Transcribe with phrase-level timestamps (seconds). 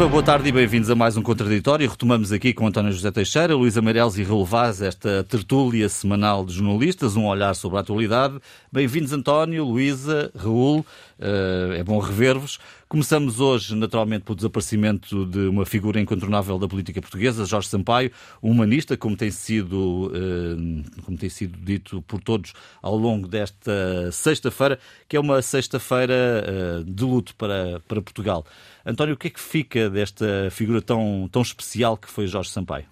[0.00, 1.86] Viva, boa tarde e bem-vindos a mais um Contraditório.
[1.86, 6.54] Retomamos aqui com António José Teixeira, Luísa Meireles e Raul Vaz esta tertúlia semanal de
[6.54, 8.40] jornalistas, um olhar sobre a atualidade.
[8.72, 10.78] Bem-vindos, António, Luísa, Raul.
[11.18, 12.58] Uh, é bom rever-vos.
[12.90, 18.10] Começamos hoje, naturalmente, pelo desaparecimento de uma figura incontornável da política portuguesa, Jorge Sampaio,
[18.42, 24.10] um humanista, como tem sido, uh, como tem sido dito por todos ao longo desta
[24.10, 24.76] sexta-feira,
[25.08, 26.44] que é uma sexta-feira
[26.80, 28.44] uh, de luto para, para Portugal.
[28.84, 32.86] António, o que é que fica desta figura tão, tão especial que foi Jorge Sampaio?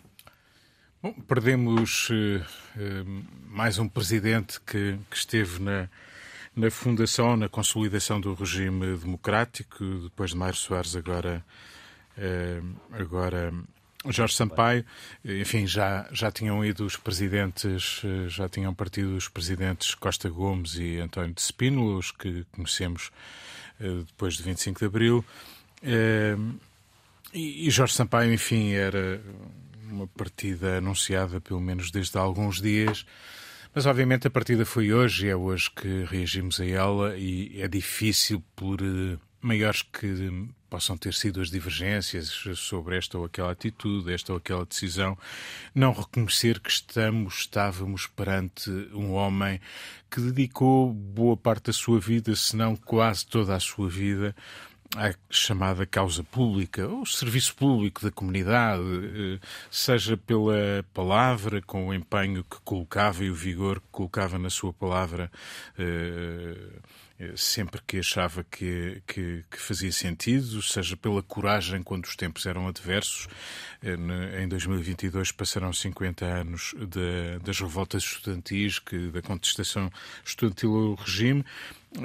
[1.03, 2.41] Bom, perdemos uh,
[2.77, 5.89] uh, mais um presidente que, que esteve na,
[6.59, 11.45] na fundação, na consolidação do regime democrático, depois de Mário Soares, agora,
[12.19, 13.55] uh, agora
[14.07, 14.85] Jorge Sampaio.
[15.25, 20.99] Enfim, já, já tinham ido os presidentes, já tinham partido os presidentes Costa Gomes e
[20.99, 23.11] António de Spínola, os que conhecemos
[23.79, 25.25] depois de 25 de Abril.
[27.33, 29.23] E Jorge Sampaio, enfim, era
[29.91, 33.05] uma partida anunciada pelo menos desde há alguns dias.
[33.79, 38.43] Mas obviamente a partida foi hoje, é hoje que reagimos a ela e é difícil
[38.57, 42.27] por eh, maiores que possam ter sido as divergências
[42.57, 45.17] sobre esta ou aquela atitude, esta ou aquela decisão,
[45.73, 49.61] não reconhecer que estamos, estávamos perante um homem
[50.11, 54.35] que dedicou boa parte da sua vida, se não quase toda a sua vida,
[54.97, 61.95] à chamada causa pública, ou serviço público da comunidade, eh, seja pela palavra, com o
[61.95, 65.31] empenho que colocava e o vigor que colocava na sua palavra,
[65.79, 66.57] eh,
[67.21, 72.47] eh, sempre que achava que, que, que, fazia sentido, seja pela coragem quando os tempos
[72.47, 73.29] eram adversos.
[73.83, 79.91] Em 2022 passaram 50 anos de, das revoltas estudantis, que, da contestação
[80.25, 81.45] estudantil ao regime,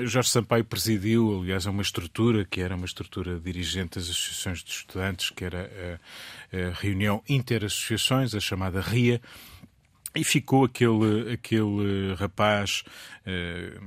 [0.05, 5.29] Jorge Sampaio presidiu, aliás, uma estrutura que era uma estrutura dirigente das associações de estudantes,
[5.29, 5.69] que era
[6.51, 9.21] a, a reunião interassociações, a chamada RIA,
[10.15, 12.83] e ficou aquele, aquele rapaz
[13.25, 13.81] uh,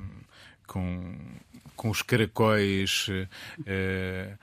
[0.67, 1.15] com
[1.77, 3.27] com os caracóis eh,
[3.65, 4.33] eh,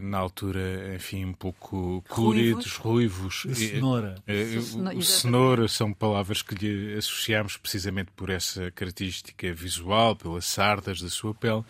[0.00, 3.42] na altura, enfim, um pouco coloridos, ruivos.
[3.42, 3.58] ruivos.
[3.58, 4.14] cenoura.
[4.26, 4.58] Eh,
[4.94, 11.08] o, cenoura são palavras que lhe associamos precisamente por essa característica visual, pelas sardas da
[11.08, 11.64] sua pele,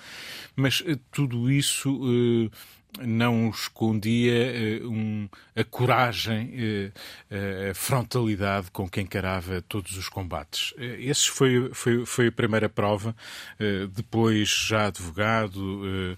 [0.54, 2.50] mas tudo isso
[3.00, 10.72] não escondia uh, um, a coragem, uh, a frontalidade com que encarava todos os combates.
[10.72, 13.14] Uh, foi, foi, foi a primeira prova.
[13.94, 16.16] depois, já advogado,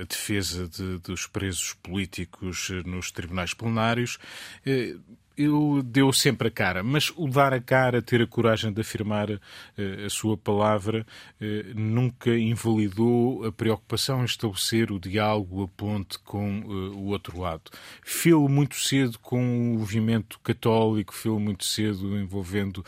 [0.00, 4.18] a defesa de, dos presos políticos nos tribunais plenários
[5.36, 9.30] ele deu sempre a cara, mas o dar a cara, ter a coragem de afirmar
[9.30, 9.40] uh,
[10.06, 11.06] a sua palavra,
[11.40, 17.38] uh, nunca invalidou a preocupação em estabelecer o diálogo, a ponte com uh, o outro
[17.38, 17.70] lado.
[18.02, 22.84] Fê-lo muito cedo com o movimento católico, fê-lo muito cedo envolvendo,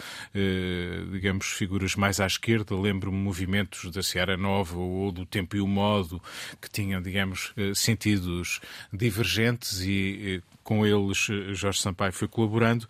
[1.12, 2.74] digamos, figuras mais à esquerda.
[2.74, 6.22] Lembro-me movimentos da Seara Nova ou do Tempo e o Modo,
[6.60, 8.60] que tinham, digamos, sentidos
[8.92, 12.86] divergentes e com eles eh, Jorge Sampaio foi colaborando.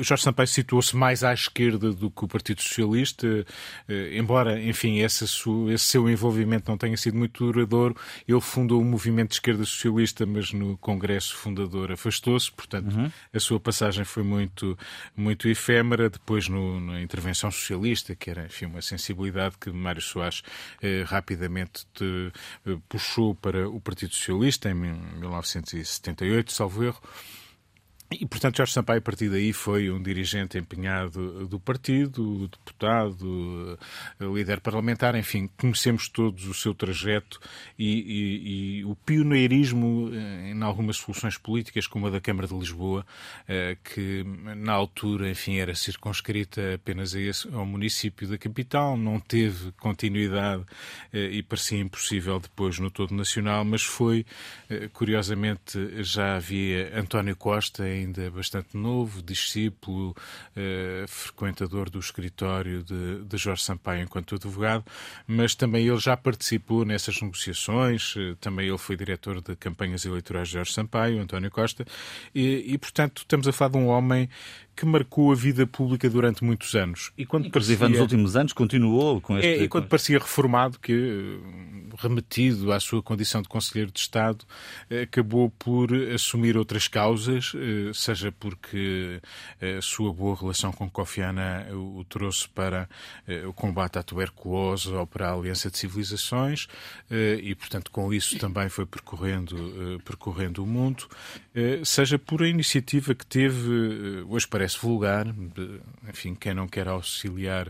[0.00, 3.46] Jorge Sampaio situou-se mais à esquerda do que o Partido Socialista,
[3.88, 7.96] eh, embora, enfim, esse, esse seu envolvimento não tenha sido muito duradouro.
[8.26, 13.10] Ele fundou o movimento de esquerda socialista, mas no Congresso fundador afastou-se, portanto, uhum.
[13.32, 14.78] a sua passagem foi muito,
[15.14, 16.08] muito efêmera.
[16.08, 20.42] Depois, no, na intervenção socialista, que era, enfim, uma sensibilidade que Mário Soares
[20.82, 22.32] eh, rapidamente te,
[22.66, 27.00] eh, puxou para o Partido Socialista em 1978, salvo erro.
[28.12, 33.78] E, portanto, Jorge Sampaio, a partir daí, foi um dirigente empenhado do partido, deputado,
[34.18, 37.38] eh, líder parlamentar, enfim, conhecemos todos o seu trajeto
[37.78, 42.54] e, e, e o pioneirismo eh, em algumas soluções políticas, como a da Câmara de
[42.54, 43.06] Lisboa,
[43.46, 44.24] eh, que
[44.56, 50.64] na altura, enfim, era circunscrita apenas esse, ao município da capital, não teve continuidade
[51.12, 54.24] e parecia impossível depois no todo nacional, mas foi,
[54.92, 60.14] curiosamente, já havia António Costa ainda bastante novo, discípulo,
[60.56, 64.84] eh, frequentador do escritório de, de, Jorge Sampaio enquanto advogado,
[65.26, 70.48] mas também ele já participou nessas negociações, eh, também ele foi diretor de campanhas eleitorais
[70.48, 71.84] de Jorge Sampaio, António Costa,
[72.34, 74.28] e, e portanto estamos a falar de um homem
[74.80, 77.12] que marcou a vida pública durante muitos anos.
[77.18, 78.00] E quando Inclusive parecia...
[78.00, 79.46] nos últimos anos continuou com este...
[79.46, 81.38] É, e quando parecia reformado, que
[81.98, 84.46] remetido à sua condição de Conselheiro de Estado,
[85.02, 87.52] acabou por assumir outras causas,
[87.92, 89.20] seja porque
[89.60, 92.88] a sua boa relação com Kofi Annan o trouxe para
[93.46, 96.68] o combate à tuberculose ou para a Aliança de Civilizações,
[97.10, 101.06] e portanto com isso também foi percorrendo, percorrendo o mundo,
[101.84, 105.26] seja por a iniciativa que teve, hoje parece vulgar,
[106.08, 107.68] enfim, quem não quer auxiliar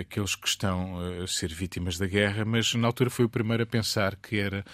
[0.00, 3.66] aqueles que estão a ser vítimas da guerra, mas na altura foi o primeiro a
[3.66, 4.64] pensar que era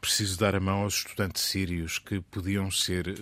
[0.00, 3.14] preciso dar a mão aos estudantes sírios que podiam ser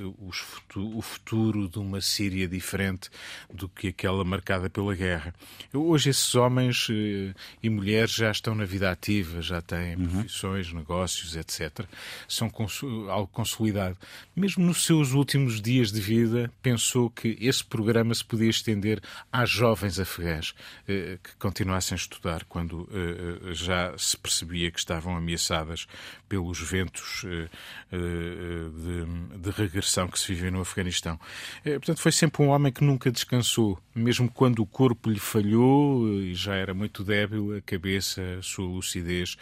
[0.76, 3.10] o futuro de uma Síria diferente
[3.52, 5.34] do que aquela marcada pela guerra.
[5.72, 10.08] Hoje esses homens eh, e mulheres já estão na vida ativa, já têm uhum.
[10.08, 11.86] profissões, negócios, etc.
[12.28, 12.50] São
[13.08, 13.96] algo consolidado.
[14.34, 19.00] Mesmo nos seus últimos dias de vida, pensou que esse programa se podia estender
[19.32, 20.54] às jovens afegãs
[20.88, 25.86] eh, que continuassem a estudar quando eh, já se percebia que estavam ameaçadas
[26.28, 27.48] pelos ventos eh,
[27.92, 31.18] eh, de, de regressão que se vivem no Afeganistão.
[31.64, 36.08] Eh, portanto, foi sempre um homem que nunca descansou, mesmo quando o corpo lhe falhou
[36.08, 39.36] e já era muito débil, a cabeça, a sua lucidez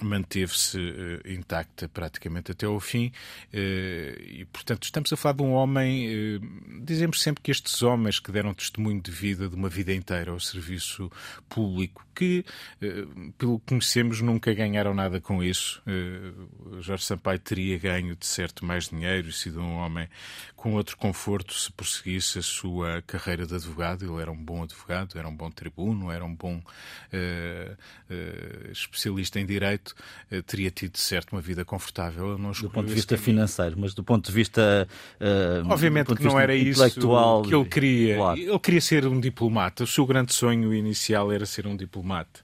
[0.00, 5.52] manteve-se uh, intacta praticamente até ao fim uh, e, portanto, estamos a falar de um
[5.52, 6.38] homem.
[6.38, 10.30] Uh, dizemos sempre que estes homens que deram testemunho de vida, de uma vida inteira
[10.30, 11.10] ao serviço
[11.48, 12.44] público, que,
[13.38, 15.82] pelo que conhecemos, nunca ganharam nada com isso.
[16.80, 20.06] Jorge Sampaio teria ganho, de certo, mais dinheiro e sido um homem
[20.54, 24.04] com outro conforto se prosseguisse a sua carreira de advogado.
[24.04, 26.62] Ele era um bom advogado, era um bom tribuno, era um bom
[28.70, 29.91] especialista em direito
[30.30, 32.36] eh, teria tido, certo, uma vida confortável.
[32.36, 34.88] do ponto de vista financeiro, mas do ponto de vista.
[35.20, 38.16] Uh, Obviamente que não era isso que ele queria.
[38.16, 38.40] Claro.
[38.40, 39.84] Ele queria ser um diplomata.
[39.84, 42.40] O seu grande sonho inicial era ser um diplomata.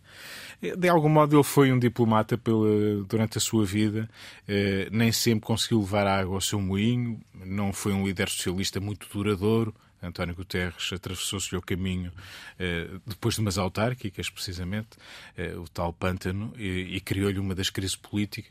[0.61, 4.11] De algum modo, ele foi um diplomata pela, durante a sua vida,
[4.47, 9.07] eh, nem sempre conseguiu levar água ao seu moinho, não foi um líder socialista muito
[9.13, 9.73] duradouro,
[10.03, 12.13] António Guterres atravessou-se o caminho
[12.59, 14.91] eh, depois de umas autárquicas, precisamente,
[15.37, 18.49] eh, o tal pântano, e, criou-lhe uma das crises política,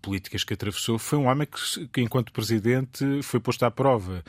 [0.00, 0.98] políticas que atravessou.
[0.98, 1.46] Foi um homem
[1.92, 4.24] que, enquanto presidente, foi posto à prova.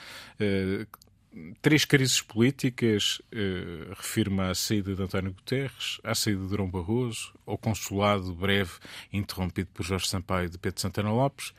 [1.61, 7.33] Três crises políticas, eh, refirma à saída de António Guterres, à saída de Durão Barroso,
[7.45, 8.71] ao consulado breve
[9.13, 11.53] interrompido por Jorge Sampaio de Pedro Santana Lopes,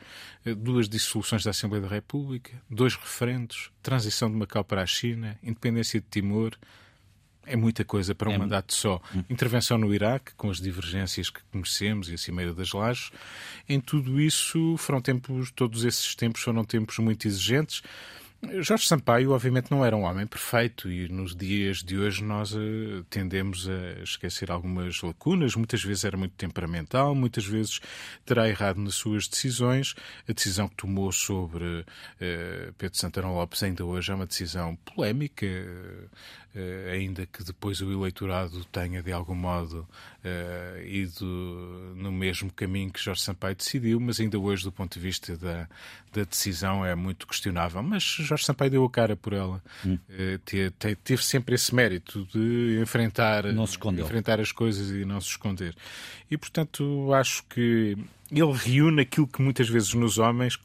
[0.44, 5.38] eh, duas dissoluções da Assembleia da República, dois referendos, transição de Macau para a China,
[5.40, 6.56] independência de Timor.
[7.46, 9.00] É muita coisa para um é mandato só.
[9.14, 9.24] Hum.
[9.30, 13.12] Intervenção no Iraque, com as divergências que conhecemos e a Cimeira das Lajes.
[13.68, 17.82] Em tudo isso, foram tempos, todos esses tempos foram tempos muito exigentes.
[18.42, 23.04] Jorge Sampaio, obviamente, não era um homem perfeito e nos dias de hoje nós uh,
[23.10, 25.54] tendemos a esquecer algumas lacunas.
[25.54, 27.80] Muitas vezes era muito temperamental, muitas vezes
[28.24, 29.94] terá errado nas suas decisões.
[30.26, 35.46] A decisão que tomou sobre uh, Pedro Santana Lopes ainda hoje é uma decisão polémica,
[36.92, 39.86] ainda que depois o eleitorado tenha, de algum modo,
[40.84, 41.24] ido
[41.96, 45.68] no mesmo caminho que Jorge Sampaio decidiu, mas ainda hoje, do ponto de vista da,
[46.12, 47.82] da decisão, é muito questionável.
[47.82, 49.62] Mas Jorge Sampaio deu a cara por ela.
[49.84, 49.98] Hum.
[50.44, 55.74] Teve, teve, sempre esse mérito de enfrentar, enfrentar as coisas e não se esconder.
[56.30, 57.96] E, portanto, acho que
[58.30, 60.56] ele reúne aquilo que muitas vezes nos homens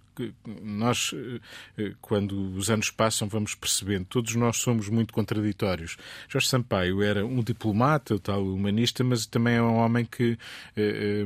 [0.62, 1.40] nós, eh,
[1.78, 4.06] eh, quando os anos passam, vamos percebendo.
[4.06, 5.98] Todos nós somos muito contraditórios.
[6.28, 10.38] Jorge Sampaio era um diplomata, tal humanista, mas também é um homem que
[10.76, 11.26] é,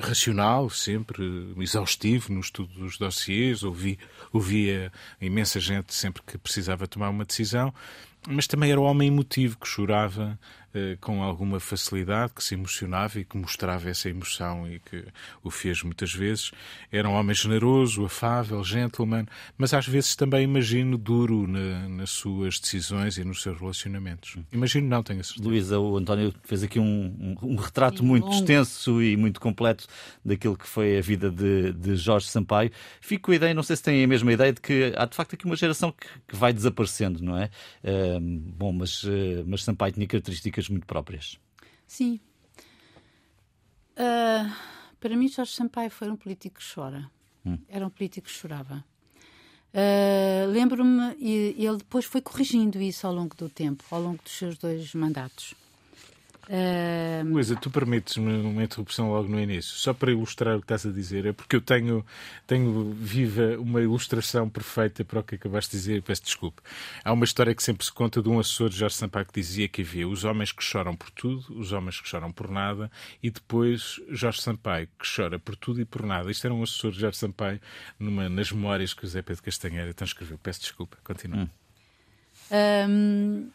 [0.00, 3.96] racional, sempre exaustivo no estudo dos dossiês, ouvia,
[4.32, 7.72] ouvia imensa gente sempre que precisava tomar uma decisão
[8.28, 10.65] mas também era um homem emotivo que chorava eh,
[11.00, 15.04] com alguma facilidade, que se emocionava e que mostrava essa emoção e que
[15.42, 16.50] o fez muitas vezes.
[16.90, 22.58] Era um homem generoso, afável, gentleman, mas às vezes também imagino duro na, nas suas
[22.58, 24.36] decisões e nos seus relacionamentos.
[24.52, 25.48] Imagino não, tenho certeza.
[25.48, 28.32] Luísa, o António fez aqui um, um, um retrato Sim, muito bom.
[28.32, 29.86] extenso e muito completo
[30.24, 32.70] daquilo que foi a vida de, de Jorge Sampaio.
[33.00, 35.14] Fico com a ideia, não sei se têm a mesma ideia, de que há de
[35.14, 37.50] facto aqui uma geração que, que vai desaparecendo, não é?
[37.82, 41.38] Uh, bom, mas, uh, mas Sampaio tinha características muito próprias.
[41.86, 42.20] Sim.
[43.92, 44.52] Uh,
[45.00, 47.10] para mim, Jorge Sampaio foi um político que chora.
[47.44, 47.58] Hum.
[47.68, 48.84] Era um político que chorava.
[49.72, 54.32] Uh, Lembro-me, e ele depois foi corrigindo isso ao longo do tempo, ao longo dos
[54.32, 55.54] seus dois mandatos.
[56.48, 57.24] Uh...
[57.24, 60.92] Luísa, tu permites-me uma interrupção logo no início, só para ilustrar o que estás a
[60.92, 62.06] dizer, é porque eu tenho,
[62.46, 66.62] tenho viva uma ilustração perfeita para o que acabaste de dizer, peço desculpa.
[67.04, 69.66] Há uma história que sempre se conta de um assessor de Jorge Sampaio que dizia
[69.66, 73.28] que havia os homens que choram por tudo, os homens que choram por nada, e
[73.28, 76.30] depois Jorge Sampaio que chora por tudo e por nada.
[76.30, 77.60] Isto era um assessor de Jorge Sampaio
[77.98, 80.38] numa, nas memórias que o Zé Pedro Castanheira transcreveu.
[80.38, 81.42] Peço desculpa, continua.
[81.42, 81.48] Hum.
[82.48, 83.50] Um,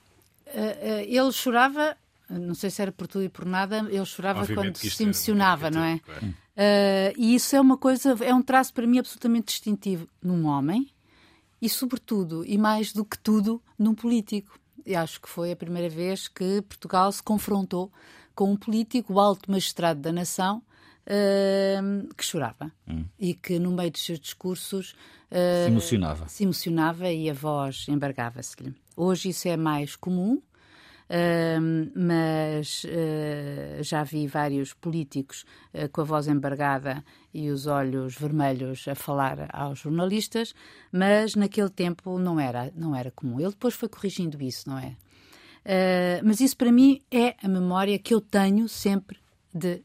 [0.47, 1.95] uh, uh, ele chorava
[2.39, 5.69] não sei se era por tudo e por nada, ele chorava Obviamente quando se emocionava,
[5.69, 5.99] não é?
[5.99, 6.25] Claro.
[6.25, 10.89] Uh, e isso é uma coisa, é um traço para mim absolutamente distintivo num homem
[11.61, 14.59] e, sobretudo, e mais do que tudo, num político.
[14.85, 17.91] E acho que foi a primeira vez que Portugal se confrontou
[18.33, 20.63] com um político, o alto magistrado da nação,
[21.05, 23.05] uh, que chorava hum.
[23.19, 24.91] e que, no meio dos seus discursos,
[25.31, 26.27] uh, se emocionava.
[26.27, 28.73] Se emocionava e a voz embargava-se-lhe.
[28.95, 30.41] Hoje isso é mais comum,
[31.11, 37.03] Uh, mas uh, já vi vários políticos uh, com a voz embargada
[37.33, 40.55] e os olhos vermelhos a falar aos jornalistas,
[40.89, 43.41] mas naquele tempo não era, não era comum.
[43.41, 44.95] Ele depois foi corrigindo isso, não é?
[46.23, 49.19] mas isso para mim é a memória que eu tenho sempre
[49.53, 49.83] de,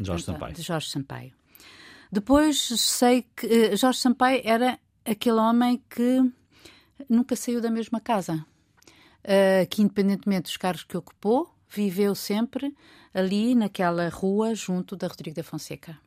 [0.00, 0.54] Jorge, Sampaio.
[0.54, 1.32] de Jorge Sampaio.
[2.10, 6.22] Depois sei que Jorge Sampaio era aquele homem que
[7.10, 8.42] nunca saiu da mesma casa
[9.26, 12.74] uh, que, independentemente dos cargos que ocupou, viveu sempre
[13.12, 15.98] ali naquela rua junto da Rodrigo da Fonseca.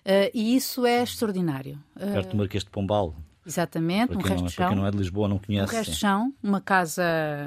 [0.00, 1.78] Uh, e isso é extraordinário.
[1.96, 3.14] Uh, Perto do Marquês de Pombal.
[3.46, 4.56] Exatamente, um resto de chão.
[4.56, 5.72] Para quem não é de Lisboa não conhece.
[5.72, 7.02] Um resto de chão, uma casa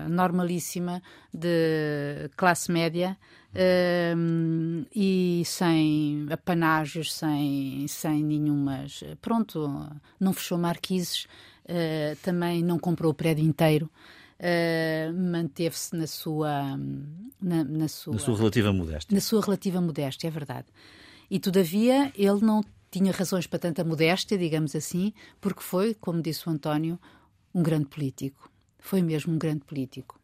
[0.09, 1.01] normalíssima
[1.31, 3.15] de classe média
[3.53, 9.03] uh, e sem apanágios, sem, sem nenhumas.
[9.21, 9.87] Pronto,
[10.19, 11.25] não fechou marquises,
[11.65, 13.87] uh, também não comprou o prédio inteiro
[14.41, 16.77] uh, manteve-se na sua,
[17.41, 19.13] na, na, sua, na sua relativa modéstia.
[19.15, 20.67] Na sua relativa modéstia, é verdade.
[21.29, 26.48] E todavia ele não tinha razões para tanta modéstia, digamos assim, porque foi, como disse
[26.48, 27.00] o António,
[27.53, 28.51] um grande político.
[28.79, 30.19] Foi mesmo um grande político.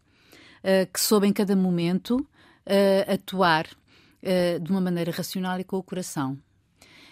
[0.60, 5.78] Uh, que soube em cada momento uh, atuar uh, de uma maneira racional e com
[5.78, 6.38] o coração.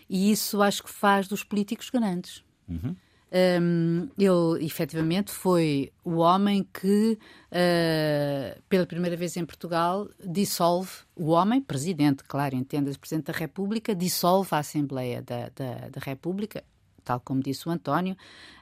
[0.10, 2.44] E isso acho que faz dos políticos grandes.
[2.68, 2.96] Uhum.
[3.32, 7.18] Um, ele efetivamente foi o homem que,
[7.52, 13.96] uh, pela primeira vez em Portugal, dissolve o homem, presidente, claro, entenda-se, presidente da República,
[13.96, 16.64] dissolve a Assembleia da, da, da República,
[17.04, 18.16] tal como disse o António,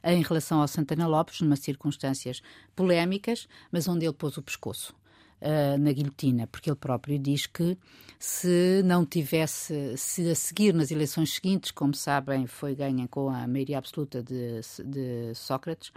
[0.03, 2.41] em relação ao Santana Lopes, numa circunstâncias
[2.75, 4.95] polémicas, mas onde ele pôs o pescoço
[5.43, 7.77] uh, na guilhotina, porque ele próprio diz que
[8.17, 13.45] se não tivesse, se a seguir nas eleições seguintes, como sabem, foi ganha com a
[13.45, 15.91] maioria absoluta de, de Sócrates,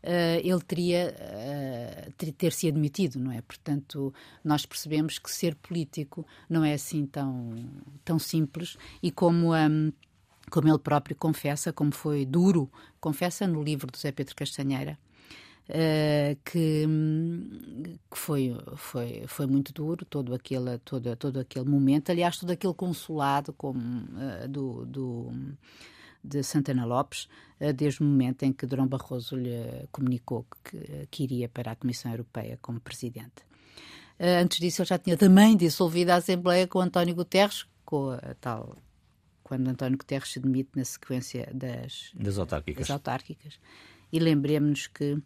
[0.00, 3.42] Uh, ele teria uh, ter se admitido, não é?
[3.42, 4.14] Portanto,
[4.44, 7.56] nós percebemos que ser político não é assim tão,
[8.04, 9.92] tão simples e como um,
[10.48, 14.96] como ele próprio confessa, como foi duro, confessa no livro do Zé Pedro Castanheira,
[15.68, 16.86] Uh, que,
[18.10, 22.10] que, foi, foi, foi muito duro todo aquele, todo, todo aquele momento.
[22.10, 25.30] Aliás, todo aquele consulado como, uh, do, do,
[26.24, 27.28] de Santana Lopes,
[27.60, 31.76] uh, desde o momento em que Durão Barroso lhe comunicou que, que iria para a
[31.76, 33.44] Comissão Europeia como presidente.
[34.18, 38.74] antes disso, ele já tinha também dissolvido a Assembleia com António Guterres, com a tal
[39.48, 42.86] quando António Guterres se demite na sequência das, das autárquicas.
[42.86, 43.58] Das autárquicas.
[44.12, 45.18] E lembremos que eh,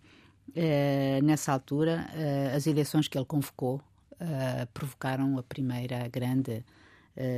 [1.22, 3.76] nessa altura, uh, as eleições que ele convocou
[4.14, 6.64] uh, provocaram a primeira grande,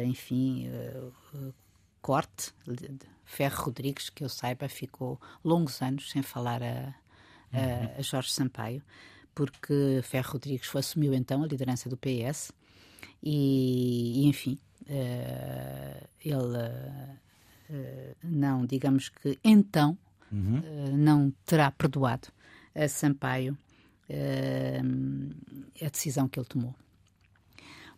[0.07, 0.69] enfim,
[2.01, 2.53] corte.
[3.25, 6.95] Ferro Rodrigues, que eu saiba, ficou longos anos sem falar a,
[7.53, 8.83] a, a Jorge Sampaio,
[9.35, 12.53] porque Ferro Rodrigues assumiu então a liderança do PS
[13.21, 14.57] e, e enfim,
[16.25, 16.59] ele
[18.23, 19.99] não, digamos que então,
[20.31, 20.63] uhum.
[20.97, 22.29] não terá perdoado
[22.75, 23.57] a Sampaio
[24.11, 26.75] uh, a decisão que ele tomou.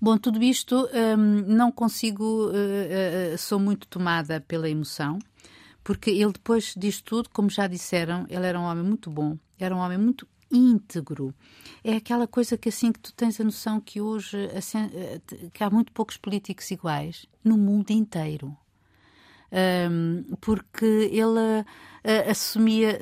[0.01, 1.17] Bom, tudo isto um,
[1.47, 5.19] não consigo, uh, uh, sou muito tomada pela emoção,
[5.83, 9.75] porque ele depois disto tudo, como já disseram, ele era um homem muito bom, era
[9.75, 11.35] um homem muito íntegro.
[11.83, 14.91] É aquela coisa que assim que tu tens a noção que hoje assim,
[15.53, 18.57] que há muito poucos políticos iguais no mundo inteiro.
[19.51, 22.99] Um, porque ele uh, assumia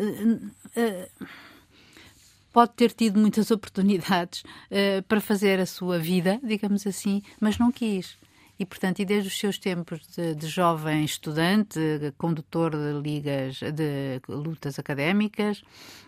[2.55, 7.73] pode ter tido muitas oportunidades uh, para fazer a sua vida, digamos assim, mas não
[7.73, 8.17] quis.
[8.57, 11.81] E, portanto, e desde os seus tempos de, de jovem estudante,
[12.17, 15.61] condutor de ligas, de lutas académicas,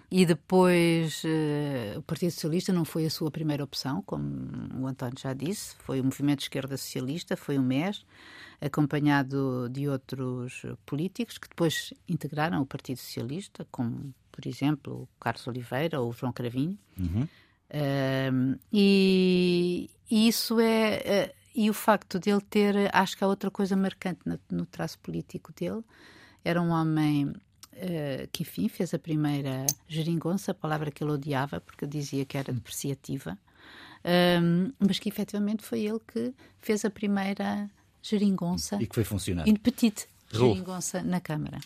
[0.09, 4.25] e depois uh, o Partido Socialista não foi a sua primeira opção, como
[4.81, 8.07] o António já disse, foi o Movimento de Esquerda Socialista, foi o MES,
[8.61, 15.47] acompanhado de outros políticos que depois integraram o Partido Socialista, como, por exemplo, o Carlos
[15.47, 16.79] Oliveira ou o João Cravinho.
[16.99, 17.23] Uhum.
[17.23, 21.33] Uh, e, e, isso é.
[21.33, 24.67] Uh, e o facto de ele ter, acho que há outra coisa marcante no, no
[24.67, 25.83] traço político dele,
[26.45, 31.59] era um homem uh, que, enfim, fez a primeira geringonça, a palavra que ele odiava,
[31.59, 33.39] porque dizia que era depreciativa,
[34.43, 37.71] um, mas que efetivamente foi ele que fez a primeira
[38.03, 38.77] geringonça.
[38.77, 39.49] E que foi funcionar.
[39.49, 41.59] In petit, geringonça na Câmara.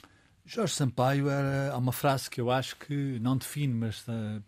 [0.52, 4.42] Jorge Sampaio era há uma frase que eu acho que não define, mas uh,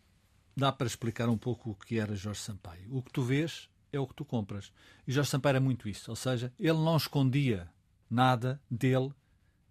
[0.56, 2.88] dá para explicar um pouco o que era Jorge Sampaio.
[2.90, 4.73] O que tu vês é o que tu compras.
[5.06, 7.68] E Jorge Sampaio era muito isso, ou seja, ele não escondia
[8.11, 9.12] nada dele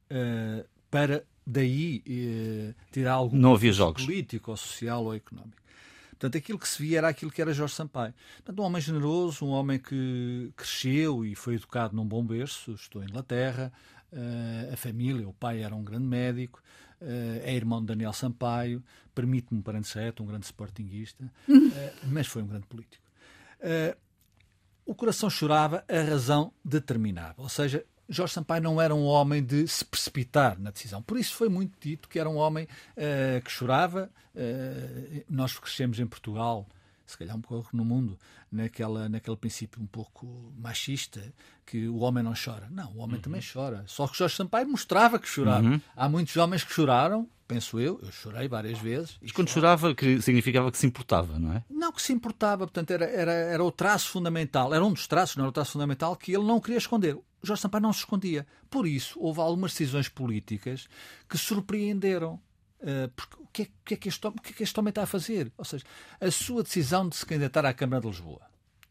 [0.10, 4.06] uh, para daí uh, tirar algum não havia jogos.
[4.06, 5.61] político, ou social ou económico.
[6.22, 8.14] Portanto, aquilo que se via era aquilo que era Jorge Sampaio.
[8.36, 13.02] Portanto, um homem generoso, um homem que cresceu e foi educado num bom berço, estou
[13.02, 13.74] em Inglaterra,
[14.14, 16.62] uh, a família, o pai era um grande médico,
[17.02, 18.84] uh, é irmão de Daniel Sampaio,
[19.16, 21.62] permite-me para reto, um grande sportinguista, uh,
[22.06, 23.04] mas foi um grande político.
[24.86, 27.42] O coração chorava, a razão determinava.
[27.42, 31.02] Ou seja, Jorge Sampaio não era um homem de se precipitar na decisão.
[31.02, 34.12] Por isso foi muito dito que era um homem uh, que chorava.
[34.36, 36.68] Uh, nós crescemos em Portugal,
[37.06, 38.20] se calhar um pouco no mundo,
[38.52, 41.22] naquela, naquele princípio um pouco machista,
[41.66, 42.68] que o homem não chora.
[42.70, 43.22] Não, o homem uhum.
[43.22, 43.84] também chora.
[43.88, 45.66] Só que Jorge Sampaio mostrava que chorava.
[45.66, 45.82] Uhum.
[45.96, 49.18] Há muitos homens que choraram, penso eu, eu chorei várias vezes.
[49.22, 51.64] Mas quando chorava, que significava que se importava, não é?
[51.70, 55.38] Não, que se importava, portanto, era, era, era o traço fundamental, era um dos traços,
[55.38, 57.18] não era o traço fundamental, que ele não queria esconder.
[57.44, 58.46] Jorge Sampaio não se escondia.
[58.70, 60.88] Por isso, houve algumas decisões políticas
[61.28, 62.40] que surpreenderam.
[62.80, 64.90] Uh, porque o que, é, que, é que este, o que é que este homem
[64.90, 65.52] está a fazer?
[65.58, 65.84] Ou seja,
[66.20, 68.42] a sua decisão de se candidatar à Câmara de Lisboa,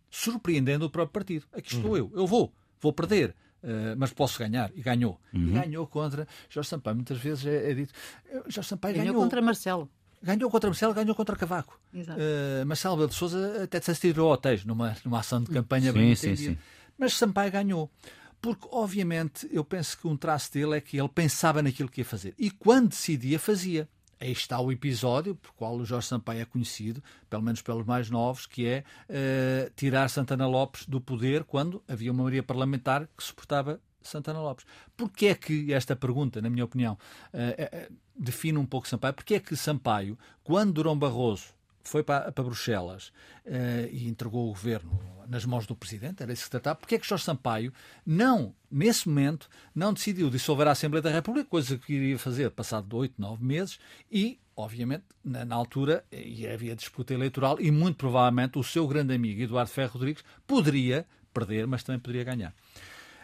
[0.09, 1.47] surpreendendo o próprio partido.
[1.53, 1.97] Aqui estou uhum.
[1.97, 3.35] eu, eu vou, vou perder.
[3.63, 4.71] Uh, mas posso ganhar.
[4.75, 5.21] E ganhou.
[5.35, 5.49] Uhum.
[5.49, 6.97] E ganhou contra Jorge Sampaio.
[6.97, 7.93] Muitas vezes é, é dito.
[8.31, 9.13] Eh, Jorge Sampaio ganhou.
[9.13, 9.91] Ganhou contra Marcelo.
[10.23, 11.81] Ganhou contra Marcelo, ganhou contra Cavaco.
[11.95, 16.15] Uh, Marcelo de Souza até se tirou hotéis numa, numa ação de campanha sim, bem
[16.15, 16.59] sim, sim.
[16.99, 17.91] Mas Sampaio ganhou.
[18.41, 22.05] Porque, obviamente, eu penso que um traço dele é que ele pensava naquilo que ia
[22.05, 22.35] fazer.
[22.39, 23.89] E quando decidia, fazia.
[24.19, 28.11] Aí está o episódio por qual o Jorge Sampaio é conhecido, pelo menos pelos mais
[28.11, 33.25] novos, que é uh, tirar Santana Lopes do poder quando havia uma maioria parlamentar que
[33.25, 34.67] suportava Santana Lopes.
[34.95, 36.99] Porquê é que, esta pergunta, na minha opinião,
[37.33, 41.55] uh, uh, define um pouco Sampaio, porquê é que Sampaio, quando Durão Barroso
[41.91, 43.09] foi para, para Bruxelas
[43.45, 44.99] uh, e entregou o governo
[45.29, 46.77] nas mãos do presidente, era isso que se tratava.
[46.77, 47.73] Porque é que Jorge Sampaio
[48.07, 52.97] não, nesse momento, não decidiu dissolver a Assembleia da República, coisa que iria fazer passado
[52.97, 53.79] oito, nove meses,
[54.11, 59.15] e, obviamente, na, na, altura e havia disputa eleitoral e muito provavelmente o seu grande
[59.15, 62.55] amigo Eduardo Ferro Rodrigues poderia perder, mas também poderia ganhar.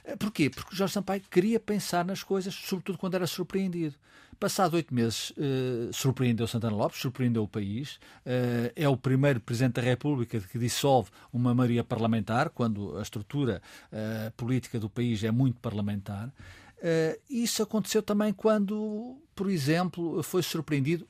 [0.06, 0.48] Eh, porquê?
[0.48, 3.96] Porque Jorge Sampaio queria pensar nas coisas, sobretudo quando era surpreendido.
[4.38, 7.96] Passado oito meses, uh, surpreendeu Santana Lopes, surpreendeu o país.
[8.24, 13.62] Uh, é o primeiro Presidente da República que dissolve uma maioria parlamentar, quando a estrutura
[13.90, 16.32] uh, política do país é muito parlamentar.
[17.28, 21.08] isso aconteceu também quando, por exemplo, foi surpreendido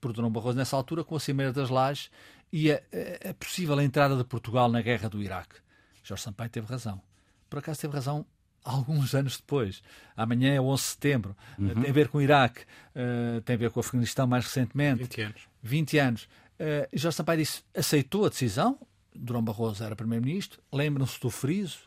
[0.00, 2.10] por Dom Barroso nessa altura com a Cimeira das Lajes
[2.52, 2.80] e a,
[3.28, 5.56] a possível entrada de Portugal na guerra do Iraque.
[6.04, 7.02] Jorge Sampaio teve razão.
[7.50, 8.24] Por acaso teve razão
[8.64, 9.82] alguns anos depois.
[10.16, 11.36] Amanhã é 11 de setembro.
[11.58, 11.82] Uhum.
[11.82, 15.02] Tem a ver com o Iraque, uh, tem a ver com o Afeganistão mais recentemente.
[15.02, 15.42] 20 anos.
[15.62, 16.22] 20 anos.
[16.58, 18.78] Uh, Jorge Sampaio disse, aceitou a decisão.
[19.14, 20.60] Durão Barroso era primeiro-ministro.
[20.72, 21.78] Lembram-se do friso,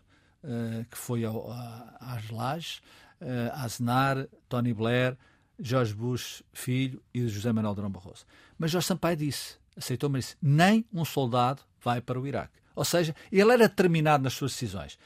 [0.43, 2.81] uh, que foi ao, a, às lajes,
[3.21, 5.17] uh, Aznar, Tony Blair,
[5.59, 8.25] Jorge Bush, filho, e José Manuel Durão Barroso.
[8.57, 12.59] Mas Jorge Sampaio disse, aceitou, mas disse, nem um soldado vai para o Iraque.
[12.75, 14.97] Ou seja, ele era determinado nas suas decisões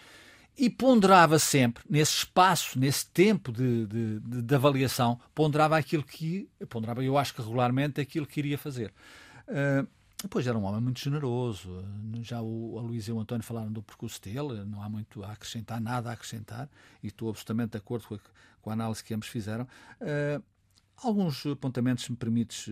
[0.58, 6.50] e ponderava sempre, nesse espaço, nesse tempo de, de, de, de, avaliação, ponderava aquilo que,
[6.70, 8.94] ponderava eu acho que regularmente, aquilo que iria fazer.
[9.48, 9.88] Uh,
[10.22, 11.84] depois era um homem muito generoso,
[12.22, 15.34] já o, a Luísa e o António falaram do percurso dele, não há muito a
[15.34, 16.70] acrescentar, nada a acrescentar,
[17.04, 18.20] e estou absolutamente de acordo com a,
[18.62, 19.68] com a análise que ambos fizeram.
[20.00, 20.42] Uh,
[20.98, 22.70] alguns apontamentos, se me permites,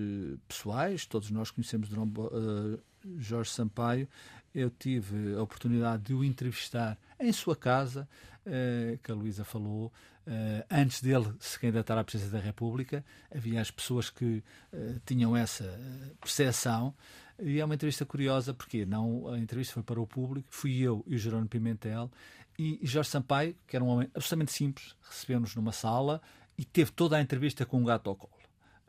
[0.48, 2.80] pessoais, todos nós conhecemos uh,
[3.18, 4.08] Jorge Sampaio,
[4.54, 8.08] eu tive a oportunidade de o entrevistar em sua casa,
[8.46, 9.92] uh, que a Luísa falou,
[10.28, 13.04] uh, antes dele se candidatar à presidência da República.
[13.34, 15.80] Havia as pessoas que uh, tinham essa
[16.20, 16.94] percepção.
[17.42, 21.04] E é uma entrevista curiosa, porque não, a entrevista foi para o público, fui eu
[21.08, 22.12] e o Jerónimo Pimentel,
[22.58, 26.22] e Jorge Sampaio, que era um homem absolutamente simples, recebeu-nos numa sala
[26.56, 28.43] e teve toda a entrevista com um gato ao colo.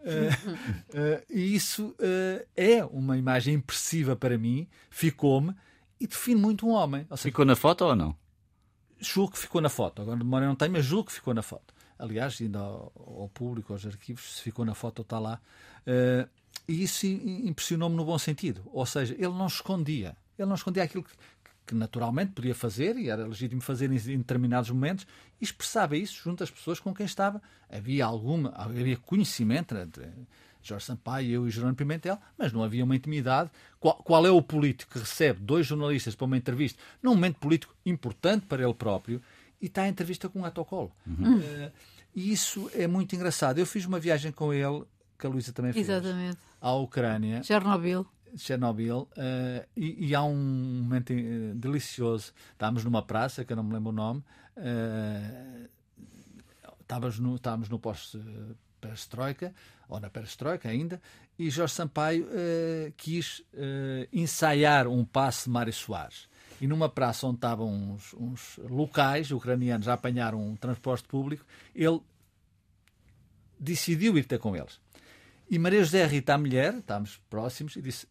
[0.05, 5.55] Uh, uh, e isso uh, é uma imagem impressiva para mim, ficou-me
[5.99, 7.07] e define muito um homem.
[7.11, 8.15] Seja, ficou na foto ou não?
[9.01, 10.03] Julgo que ficou na foto.
[10.03, 11.75] Agora de memória não tenho, mas julgo que ficou na foto.
[11.99, 15.41] Aliás, ainda ao, ao público, aos arquivos, se ficou na foto, está lá.
[16.69, 18.63] e isso impressionou-me no bom sentido.
[18.73, 20.17] Ou seja, ele não escondia.
[20.39, 21.13] Ele não escondia aquilo que,
[21.67, 25.07] que naturalmente podia fazer e era legítimo fazer em, determinados momentos,
[25.41, 27.41] e expressava isso junto às pessoas com quem estava.
[27.71, 30.09] Havia alguma, havia conhecimento entre
[30.63, 33.51] Jorge Sampaio, eu e Jerónimo Pimentel, mas não havia uma intimidade.
[33.79, 37.75] Qual, qual, é o político que recebe dois jornalistas para uma entrevista, num momento político
[37.85, 39.21] importante para ele próprio,
[39.61, 40.93] e está a entrevista com um atocolo?
[41.07, 41.39] Uhum.
[41.39, 41.73] Uh,
[42.15, 43.59] e isso é muito engraçado.
[43.59, 44.85] Eu fiz uma viagem com ele,
[45.19, 46.39] que a Luísa também fez, Exatamente.
[46.61, 47.43] à Ucrânia.
[47.43, 48.07] Chernobyl.
[48.37, 52.33] Chernobyl uh, e, e, há um momento uh, delicioso.
[52.53, 54.23] Estávamos numa praça, que eu não me lembro o nome,
[54.57, 55.69] uh,
[56.81, 59.55] estávamos no, estávamos no pós-perestroika,
[59.89, 61.01] ou na perestroika ainda,
[61.39, 62.29] e Jorge Sampaio
[62.97, 63.43] quis
[64.13, 66.29] ensaiar um passe de Mário Soares.
[66.61, 71.45] E numa praça onde estavam uns, uns locais ucranianos a apanhar um transporte público,
[71.75, 72.01] ele
[73.59, 74.81] decidiu ir ter com eles.
[75.51, 78.07] E Maria José Rita, a mulher, estávamos próximos, e disse: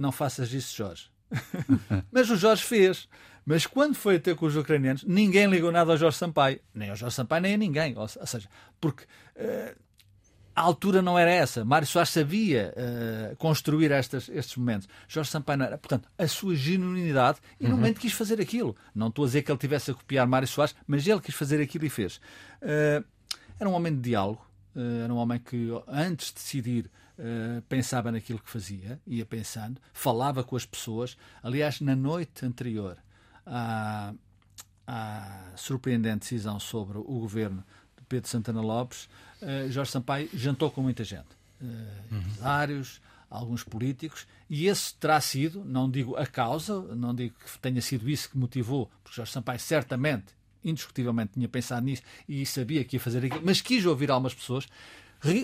[0.00, 1.10] não faças isso, Jorge.
[2.10, 3.06] Mas o Jorge fez.
[3.44, 6.58] Mas quando foi ter com os ucranianos, ninguém ligou nada ao Jorge Sampaio.
[6.74, 7.96] Nem ao Jorge Sampaio, nem a ninguém.
[7.98, 8.48] Ou seja,
[8.80, 9.78] porque uh,
[10.56, 11.66] a altura não era essa.
[11.66, 14.88] Mário Soares sabia uh, construir estas, estes momentos.
[15.06, 15.76] Jorge Sampaio não era.
[15.76, 17.76] Portanto, a sua genuinidade, e no uhum.
[17.76, 18.74] momento quis fazer aquilo.
[18.94, 21.60] Não estou a dizer que ele tivesse a copiar Mário Soares, mas ele quis fazer
[21.60, 22.16] aquilo e fez.
[22.62, 23.04] Uh,
[23.58, 24.46] era um homem de diálogo.
[25.04, 26.90] era um homem que, antes de decidir
[27.22, 31.18] eh, pensava naquilo que fazia, ia pensando, falava com as pessoas.
[31.42, 32.96] Aliás, na noite anterior
[33.44, 34.14] à,
[34.86, 37.62] à surpreendente decisão sobre o governo
[37.98, 39.06] de Pedro Santana Lopes,
[39.42, 41.28] uh, Jorge Sampaio jantou com muita gente.
[41.60, 41.66] Uh,
[42.10, 42.18] uhum.
[42.20, 47.82] Empresários, alguns políticos, e esse terá sido, não digo a causa, não digo que tenha
[47.82, 50.32] sido isso que motivou, porque Jorge Sampaio certamente,
[50.64, 54.66] indiscutivelmente, tinha pensado nisso e sabia que ia fazer aquilo, mas quis ouvir algumas pessoas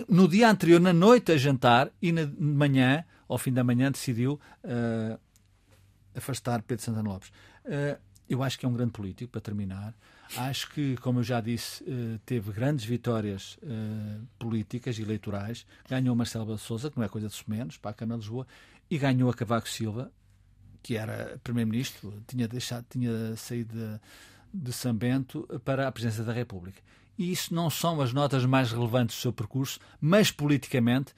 [0.07, 4.39] no dia anterior, na noite, a jantar e na manhã, ao fim da manhã, decidiu
[4.63, 5.19] uh,
[6.15, 7.29] afastar Pedro Santana Lopes.
[7.65, 9.93] Uh, eu acho que é um grande político, para terminar.
[10.35, 13.57] Acho que, como eu já disse, uh, teve grandes vitórias
[14.39, 15.65] políticas e eleitorais.
[15.87, 18.47] Ganhou Marcelo Souza, que não é coisa de menos, para a Câmara de Lisboa,
[18.89, 20.11] e ganhou a Cavaco Silva,
[20.81, 23.99] que era primeiro-ministro, tinha, deixado, tinha saído de,
[24.53, 26.81] de São Bento para a presidência da República
[27.17, 31.11] e isso não são as notas mais relevantes do seu percurso, mas politicamente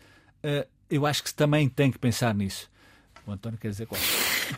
[0.43, 2.69] uh, eu acho que também tem que pensar nisso.
[3.25, 4.01] O António quer dizer qual?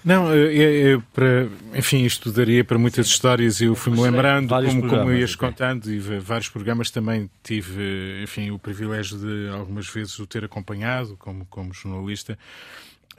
[0.06, 3.14] Não, eu, eu, para, enfim, isto daria para muitas Sim.
[3.14, 8.52] histórias e eu fui-me lembrando como, como ias contando e vários programas também tive, enfim,
[8.52, 12.40] o privilégio de algumas vezes o ter acompanhado como, como jornalista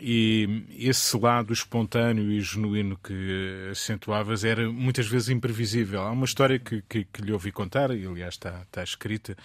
[0.00, 6.02] e esse lado espontâneo e genuíno que acentuavas era muitas vezes imprevisível.
[6.02, 9.37] Há uma história que, que, que lhe ouvi contar, e aliás está, está escrita,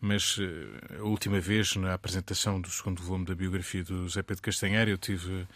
[0.00, 4.42] mas eh, a última vez, na apresentação do segundo volume da biografia do Zé Pedro
[4.42, 5.46] Castanheira, eu tive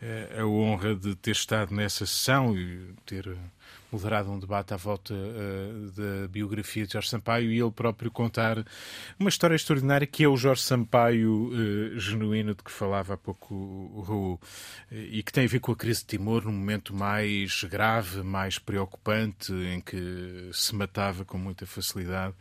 [0.00, 3.36] eh, a honra de ter estado nessa sessão e ter
[3.90, 8.64] moderado um debate à volta uh, da biografia de Jorge Sampaio e ele próprio contar
[9.18, 13.54] uma história extraordinária que é o Jorge Sampaio uh, genuíno de que falava há pouco
[13.54, 14.40] o Raul
[14.90, 18.58] e que tem a ver com a crise de Timor num momento mais grave, mais
[18.58, 22.34] preocupante, em que se matava com muita facilidade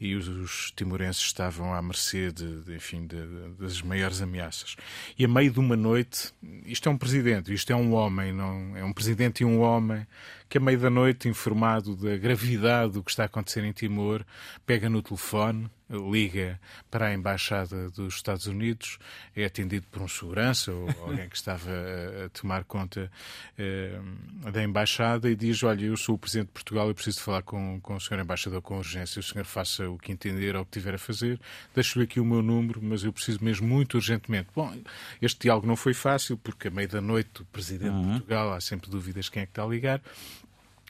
[0.00, 4.76] e os, os timorenses estavam à mercê de, de enfim, de, de, das maiores ameaças.
[5.18, 6.32] E a meio de uma noite,
[6.64, 10.06] isto é um presidente, isto é um homem, não é um presidente e um homem
[10.48, 14.24] que a meio da noite, informado da gravidade do que está a acontecer em Timor,
[14.64, 16.58] pega no telefone, liga
[16.90, 18.98] para a Embaixada dos Estados Unidos,
[19.34, 21.70] é atendido por um segurança ou alguém que estava
[22.24, 23.10] a tomar conta
[23.56, 23.98] eh,
[24.52, 27.80] da Embaixada e diz: Olha, eu sou o Presidente de Portugal, eu preciso falar com,
[27.80, 28.20] com o Sr.
[28.20, 29.20] Embaixador com urgência.
[29.20, 31.38] O senhor faça o que entender ou o que tiver a fazer.
[31.74, 34.48] Deixo-lhe aqui o meu número, mas eu preciso mesmo muito urgentemente.
[34.54, 34.74] Bom,
[35.22, 38.02] este diálogo não foi fácil, porque a meio da noite o Presidente uhum.
[38.02, 40.00] de Portugal há sempre dúvidas quem é que está a ligar.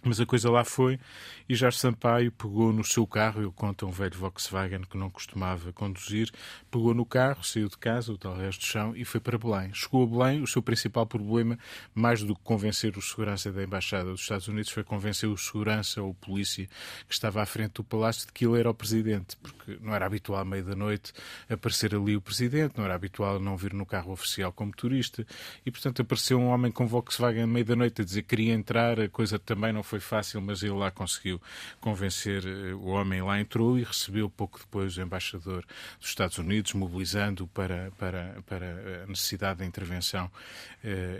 [0.04, 1.00] Mas a coisa lá foi
[1.48, 5.72] e Jorge Sampaio pegou no seu carro, ele conta um velho Volkswagen que não costumava
[5.72, 6.30] conduzir,
[6.70, 9.72] pegou no carro, saiu de casa, o tal resto do chão, e foi para Belém.
[9.72, 11.56] Chegou a Belém, o seu principal problema,
[11.94, 16.02] mais do que convencer o segurança da Embaixada dos Estados Unidos, foi convencer o segurança
[16.02, 16.68] ou polícia
[17.06, 20.04] que estava à frente do palácio de que ele era o presidente, porque não era
[20.04, 21.12] habitual à meia da noite
[21.48, 25.24] aparecer ali o presidente, não era habitual não vir no carro oficial como turista,
[25.64, 28.52] e portanto apareceu um homem com Volkswagen à meia da noite a dizer que queria
[28.52, 31.40] entrar, a coisa também não foi fácil, mas ele lá conseguiu
[31.81, 32.44] convencer
[32.75, 35.64] o homem, lá entrou e recebeu pouco depois o embaixador
[35.99, 40.31] dos Estados Unidos, mobilizando para, para, para a necessidade de intervenção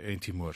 [0.07, 0.55] em Timor.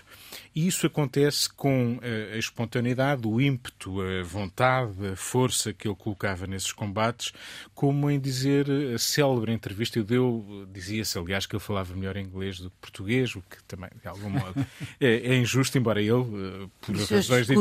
[0.55, 1.99] E isso acontece com
[2.33, 7.33] a espontaneidade, o ímpeto, a vontade, a força que ele colocava nesses combates,
[7.73, 12.59] como em dizer a célebre entrevista, eu deu, dizia-se aliás que ele falava melhor inglês
[12.59, 14.65] do que português, o que também de algum modo
[14.99, 17.53] é, é injusto, embora ele, eh, por razões de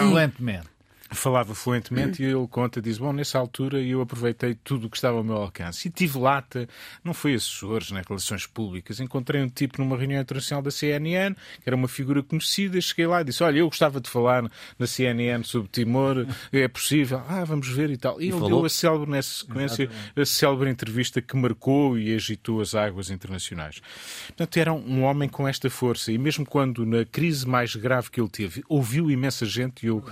[0.00, 0.68] fluentemente
[1.10, 5.16] falava fluentemente e ele conta, diz, bom, nessa altura eu aproveitei tudo o que estava
[5.16, 5.88] ao meu alcance.
[5.88, 6.68] E tive lata,
[7.02, 11.68] não foi assessores né, relações públicas, encontrei um tipo numa reunião internacional da CNN, que
[11.68, 15.42] era uma figura conhecida, cheguei lá e disse, olha, eu gostava de falar na CNN
[15.44, 17.22] sobre Timor, é possível?
[17.28, 18.20] Ah, vamos ver e tal.
[18.20, 18.48] E, e ele falou?
[18.48, 20.20] deu a célebre, nessa sequência, Exatamente.
[20.20, 23.80] a célebre entrevista que marcou e agitou as águas internacionais.
[24.26, 28.20] Portanto, era um homem com esta força e mesmo quando na crise mais grave que
[28.20, 30.04] ele teve, ouviu imensa gente e eu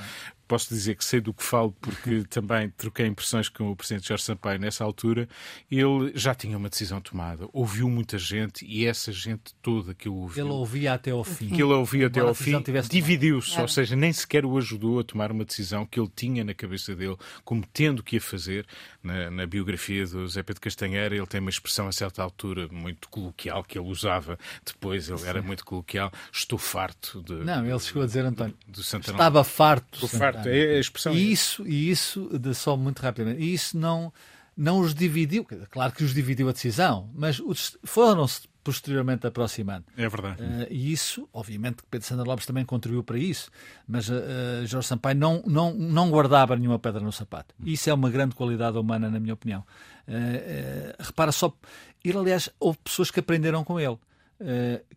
[0.47, 4.25] posso dizer que sei do que falo porque também troquei impressões com o Presidente Jorge
[4.25, 5.29] Sampaio nessa altura.
[5.71, 10.17] Ele já tinha uma decisão tomada, ouviu muita gente e essa gente toda que ele
[10.17, 10.45] ouviu.
[10.45, 11.49] Ele ouvia até ao fim.
[11.49, 15.31] Que ele ouvia até ao fim, dividiu-se, ou seja, nem sequer o ajudou a tomar
[15.31, 18.67] uma decisão que ele tinha na cabeça dele, como tendo que a fazer.
[19.07, 23.09] Na, na biografia do Zé Pedro Castanheira, ele tem uma expressão a certa altura muito
[23.09, 26.13] coloquial que ele usava depois, ele era muito coloquial.
[26.33, 27.35] Estou farto de.
[27.45, 29.95] Não, ele chegou a dizer, António, estava farto.
[29.95, 31.15] Estou farto é a expressão.
[31.15, 34.13] E isso, e isso só muito rapidamente, e isso não,
[34.57, 37.41] não os dividiu, claro que os dividiu a decisão, mas
[37.85, 39.85] foram-se posteriormente aproximando.
[39.97, 40.43] É verdade.
[40.43, 43.49] Uh, e isso, obviamente, que Pedro Sandra Lopes também contribuiu para isso,
[43.87, 47.55] mas uh, Jorge Sampaio não, não, não guardava nenhuma pedra no sapato.
[47.65, 49.65] Isso é uma grande qualidade humana, na minha opinião.
[50.09, 51.57] Uh, repara só,
[52.05, 53.99] ele, aliás, houve pessoas que aprenderam com ele.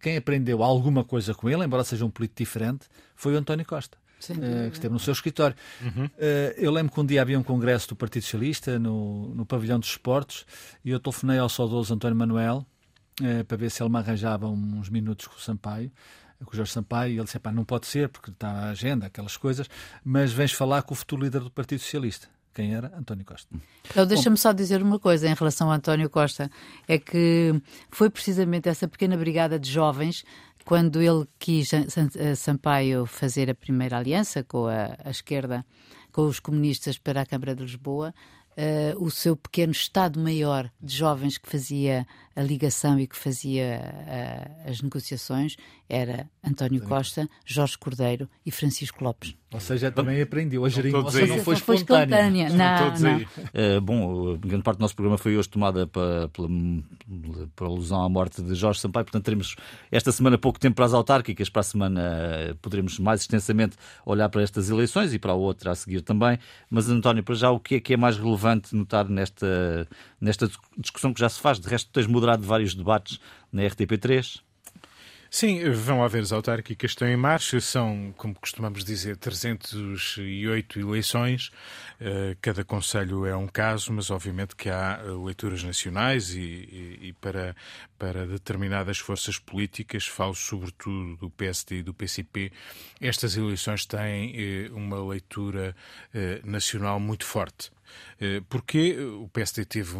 [0.01, 3.99] quem aprendeu alguma coisa com ele, embora seja um político diferente, foi o António Costa
[4.29, 5.55] uh, que esteve no seu escritório.
[5.81, 6.05] Uhum.
[6.05, 6.09] Uh,
[6.57, 9.89] eu lembro que um dia havia um congresso do Partido Socialista no, no Pavilhão dos
[9.89, 10.45] Esportes
[10.83, 12.65] e eu telefonei ao saudoso António Manuel
[13.21, 15.91] uh, para ver se ele me arranjava uns minutos com o Sampaio
[16.45, 19.35] com o Jorge Sampaio, e ele disse: não pode ser, porque está a agenda, aquelas
[19.37, 19.69] coisas,
[20.03, 22.27] mas vens falar com o futuro líder do Partido Socialista.
[22.53, 22.91] Quem era?
[22.97, 23.47] António Costa.
[23.89, 26.49] Então, deixa-me só dizer uma coisa em relação a António Costa:
[26.87, 27.53] é que
[27.91, 30.23] foi precisamente essa pequena brigada de jovens
[30.65, 31.71] quando ele quis
[32.37, 35.65] Sampaio fazer a primeira aliança com a, a esquerda,
[36.11, 38.13] com os comunistas para a Câmara de Lisboa,
[38.59, 43.81] uh, o seu pequeno Estado-Maior de jovens que fazia a ligação e que fazia
[44.65, 45.55] uh, as negociações
[45.89, 49.35] era António Costa, Jorge Cordeiro e Francisco Lopes.
[49.51, 50.95] Ou seja, também aprendeu a gerir.
[50.95, 52.49] Ou seja, não foi espontânea.
[52.49, 53.17] Não, não.
[53.17, 56.47] Uh, bom, grande parte do nosso programa foi hoje tomada pela, pela,
[57.55, 59.55] pela alusão à morte de Jorge Sampaio, portanto teremos
[59.91, 62.01] esta semana pouco tempo para as autárquicas, para a semana
[62.51, 63.75] uh, poderemos mais extensamente
[64.05, 66.37] olhar para estas eleições e para a outra a seguir também.
[66.69, 69.87] Mas, António, para já, o que é que é mais relevante notar nesta,
[70.21, 70.47] nesta
[70.77, 71.59] discussão que já se faz?
[71.59, 73.19] De resto, tens moderado vários debates
[73.51, 74.41] na RTP3.
[75.31, 81.51] Sim, vão haver as autárquicas, estão em marcha, são, como costumamos dizer, 308 eleições.
[81.99, 86.99] Eh, cada conselho é um caso, mas obviamente que há eh, leituras nacionais e, e,
[87.09, 87.55] e para,
[87.97, 92.51] para determinadas forças políticas, falo sobretudo do PSD e do PCP,
[92.99, 95.75] estas eleições têm eh, uma leitura
[96.43, 97.71] nacional muito forte.
[98.21, 99.95] Eh, porque o PSD teve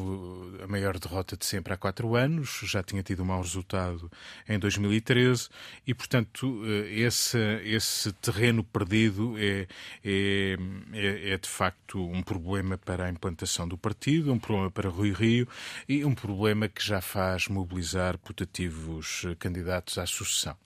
[0.62, 4.12] a maior derrota de sempre há quatro anos, já tinha tido um mau resultado
[4.48, 5.48] em 2013
[5.88, 9.68] e, portanto, eh, esse, esse terreno perdido é,
[10.04, 10.58] é,
[10.94, 15.14] é, é, de facto um problema para a implantação do partido, um problema para Rui
[15.14, 15.48] Rio
[15.88, 20.58] e um problema que já faz mobilizar putativos candidatos à sucessão.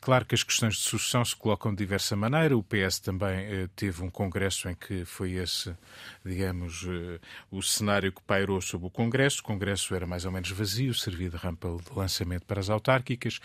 [0.00, 2.56] Claro que as questões de sucessão se colocam de diversa maneira.
[2.56, 5.74] O PS também teve um congresso em que foi esse
[6.24, 7.18] digamos, eh,
[7.50, 9.40] o cenário que pairou sobre o Congresso.
[9.40, 13.40] O Congresso era mais ou menos vazio, servia de rampa de lançamento para as autárquicas,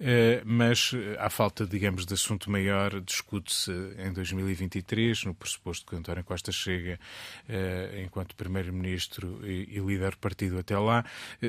[0.00, 5.96] eh, mas eh, à falta, digamos, de assunto maior, discute-se em 2023, no pressuposto que
[5.96, 6.98] António Costa chega
[8.02, 11.04] enquanto Primeiro-Ministro e líder do partido até lá,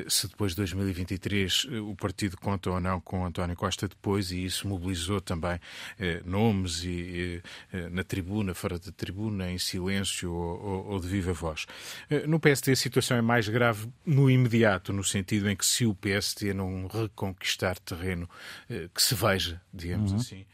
[0.08, 4.66] se depois de 2023 o partido conta ou não com António Costa depois, e isso
[4.68, 5.58] mobilizou também
[6.24, 7.42] nomes e,
[7.90, 11.66] na tribuna, fora da tribuna, em silêncio ou, ou, de viva voz.
[12.10, 15.86] Eh, no PSD a situação é mais grave no imediato, no sentido em que se
[15.86, 18.28] o PSD não reconquistar terreno
[18.68, 20.18] eh, que se veja, digamos uhum.
[20.18, 20.46] assim,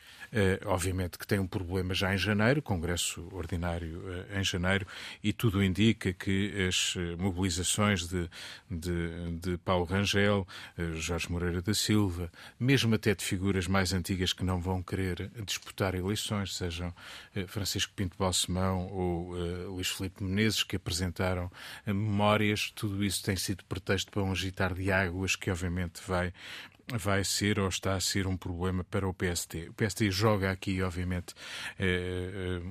[0.66, 4.02] obviamente que tem um problema já em janeiro, Congresso Ordinário
[4.34, 4.86] em janeiro,
[5.22, 8.28] e tudo indica que as mobilizações de,
[8.70, 10.46] de, de Paulo Rangel,
[10.94, 15.94] Jorge Moreira da Silva, mesmo até de figuras mais antigas que não vão querer disputar
[15.94, 16.92] eleições, sejam
[17.46, 19.34] Francisco Pinto Balsemão ou
[19.68, 21.50] Luís Filipe Menezes, que apresentaram
[21.86, 26.32] memórias, tudo isso tem sido pretexto para um agitar de águas que, obviamente, vai
[26.92, 29.68] vai ser ou está a ser um problema para o PST.
[29.70, 31.34] O PST joga aqui, obviamente,
[31.78, 32.62] eh, eh,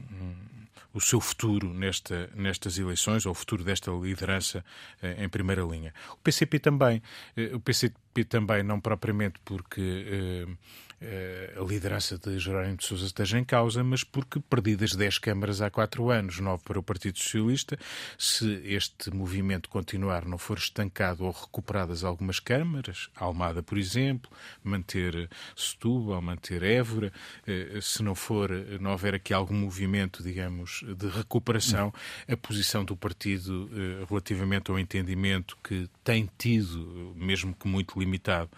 [0.93, 4.63] o seu futuro nesta, nestas eleições, ou o futuro desta liderança
[5.01, 5.93] eh, em primeira linha.
[6.11, 7.01] O PCP também.
[7.53, 10.47] o PCP também, não propriamente porque eh,
[11.59, 15.69] a liderança de Jerónimo de Sousa esteja em causa, mas porque perdidas 10 câmaras há
[15.69, 17.77] 4 anos, 9 para o Partido Socialista,
[18.17, 24.31] se este movimento continuar, não for estancado ou recuperadas algumas câmaras, Almada, por exemplo,
[24.63, 27.11] manter Setúbal, manter Évora,
[27.45, 31.93] eh, se não for, não houver aqui algum movimento, digamos, de recuperação,
[32.27, 38.49] a posição do partido eh, relativamente ao entendimento que tem tido, mesmo que muito limitado,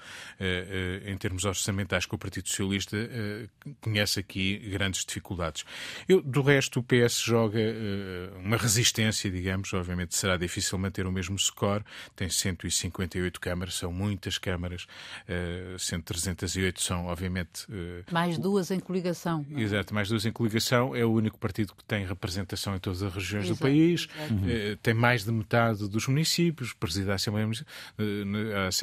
[1.05, 5.63] em termos orçamentais com o Partido Partido Socialista uh, conhece aqui grandes dificuldades.
[6.08, 11.12] Eu, do resto, o PS joga uh, uma resistência, digamos, obviamente será difícil manter o
[11.12, 11.84] mesmo score,
[12.15, 14.84] tem 158 câmaras, são muitas câmaras,
[15.30, 17.65] uh, 10308 são, obviamente...
[18.12, 19.45] Mais duas em coligação.
[19.56, 19.62] É?
[19.62, 23.13] Exato, mais duas em coligação, é o único partido que tem representação em todas as
[23.13, 24.78] regiões exato, do país, uhum.
[24.82, 27.45] tem mais de metade dos municípios, preside a Assembleia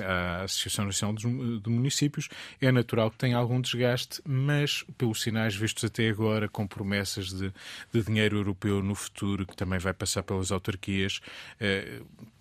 [0.04, 2.28] a Associação Nacional de Municípios,
[2.60, 7.52] é natural que tenha algum desgaste, mas pelos sinais vistos até agora, com promessas de,
[7.92, 11.20] de dinheiro europeu no futuro, que também vai passar pelas autarquias,
[11.60, 12.00] eh,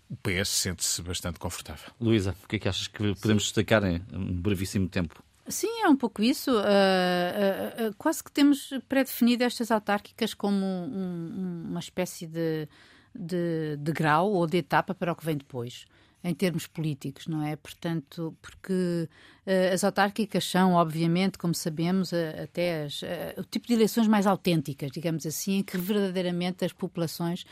[0.10, 1.92] o PS sente-se bastante confortável.
[2.00, 3.48] Luísa, o que é que achas que podemos Sim.
[3.48, 5.24] destacar em um brevíssimo tempo?
[5.48, 6.52] Sim, é um pouco isso.
[6.52, 12.68] Uh, uh, uh, quase que temos pré-definido estas autárquicas como um, uma espécie de,
[13.14, 15.86] de, de grau ou de etapa para o que vem depois
[16.24, 17.56] em termos políticos, não é?
[17.56, 19.10] Portanto, porque
[19.46, 23.06] uh, as autárquicas são, obviamente, como sabemos, uh, até as, uh,
[23.40, 27.46] o tipo de eleições mais autênticas, digamos assim, em que verdadeiramente as populações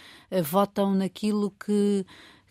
[0.43, 2.05] votam naquilo que,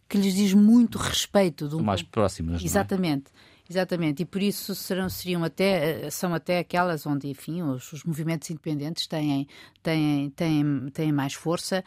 [0.08, 1.68] que lhes diz muito respeito.
[1.68, 2.64] Do mais próximas, é?
[2.64, 3.30] Exatamente.
[3.54, 3.58] É?
[3.70, 8.48] Exatamente, e por isso serão, seriam até, são até aquelas onde, enfim, os, os movimentos
[8.48, 9.46] independentes têm,
[9.82, 11.84] têm, têm, têm mais força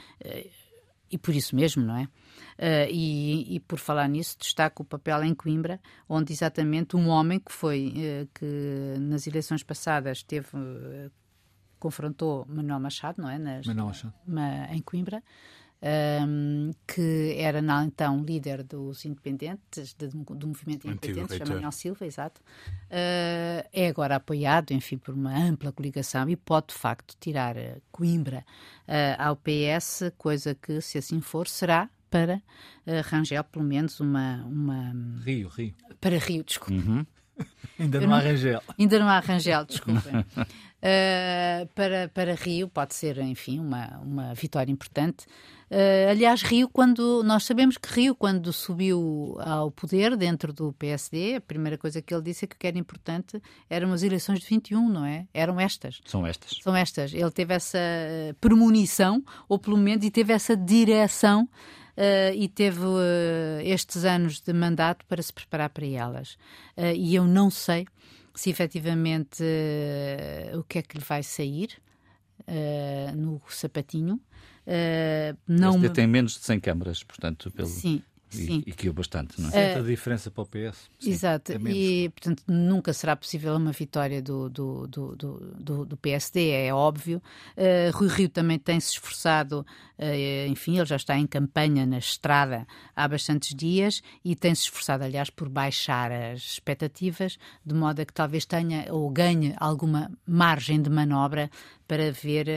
[1.12, 2.04] e por isso mesmo, não é?
[2.04, 7.40] Uh, e, e, por falar nisso, destaco o papel em Coimbra, onde exatamente um homem
[7.40, 11.12] que foi, uh, que nas eleições passadas teve, uh,
[11.80, 13.38] confrontou Manuel Machado, não é?
[13.38, 14.14] Nas, Manuel Machado.
[14.72, 15.24] em Coimbra.
[15.84, 22.40] Um, que era então líder dos independentes, de, do movimento independente, chama Manuel Silva, exato,
[22.40, 27.56] uh, é agora apoiado, enfim, por uma ampla coligação e pode de facto tirar
[27.92, 28.46] Coimbra
[28.88, 32.36] uh, ao PS, coisa que, se assim for, será para
[32.86, 34.94] uh, Rangel, pelo menos uma, uma.
[35.24, 35.74] Rio, Rio.
[36.00, 36.74] Para Rio, desculpa.
[36.74, 37.06] Uhum.
[37.80, 38.62] ainda não, não há Rangel.
[38.78, 40.20] Ainda não há Rangel, desculpem.
[40.20, 45.26] uh, para, para Rio pode ser, enfim, uma, uma vitória importante.
[45.72, 51.36] Uh, aliás, Rio, quando nós sabemos que Rio, quando subiu ao poder dentro do PSD,
[51.36, 54.42] a primeira coisa que ele disse é que o que era importante eram as eleições
[54.42, 55.28] de 21, não é?
[55.34, 56.02] Eram estas.
[56.04, 56.60] São estas.
[56.62, 57.14] São estas.
[57.14, 57.80] Ele teve essa
[58.42, 61.48] premonição, ou pelo menos, e teve essa direção
[61.92, 66.36] Uh, e teve uh, estes anos de mandato para se preparar para elas.
[66.78, 67.86] Uh, e eu não sei
[68.34, 69.44] se efetivamente
[70.58, 71.82] o que é que lhe vai sair
[73.16, 74.20] no sapatinho.
[75.48, 77.68] não este tem menos de 100 câmaras, portanto, pelo...
[77.68, 78.64] Sim, Sim.
[78.66, 79.52] E, que o bastante, não é?
[79.52, 80.90] Sente a diferença para o PS.
[81.00, 81.52] Sim, Exato.
[81.52, 86.74] É e, portanto, nunca será possível uma vitória do, do, do, do, do PSD, é
[86.74, 87.22] óbvio.
[87.58, 89.66] Uh, Rui Rio também tem se esforçado,
[90.00, 92.66] uh, enfim, ele já está em campanha na estrada
[92.96, 98.06] há bastantes dias e tem se esforçado, aliás, por baixar as expectativas, de modo a
[98.06, 101.50] que talvez tenha ou ganhe alguma margem de manobra
[101.88, 102.48] para ver,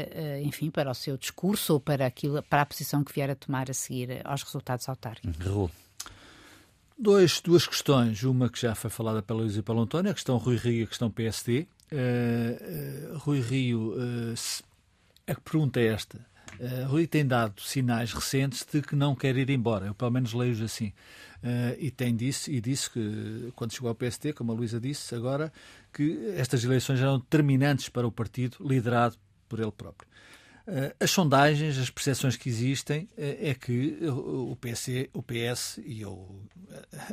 [0.44, 3.68] enfim, para o seu discurso ou para, aquilo, para a posição que vier a tomar
[3.68, 5.44] a seguir aos resultados autárquicos.
[5.44, 5.63] Uhum.
[6.96, 8.22] Dois, duas questões.
[8.22, 10.82] Uma que já foi falada pela Luísa e pelo António, a questão Rui Rio e
[10.84, 11.66] a questão PSD.
[11.90, 14.62] Uh, uh, Rui Rio, uh, se,
[15.26, 16.24] a pergunta é esta.
[16.86, 19.86] Rui tem dado sinais recentes de que não quer ir embora.
[19.86, 20.92] Eu, pelo menos, leio-os assim.
[21.80, 25.52] E tem disse, e disse que, quando chegou ao PSD, como a Luísa disse agora,
[25.92, 29.16] que estas eleições eram determinantes para o partido, liderado
[29.48, 30.08] por ele próprio.
[30.66, 34.56] Eh, as sondagens, as percepções que existem é que o
[35.12, 36.42] o PS e eu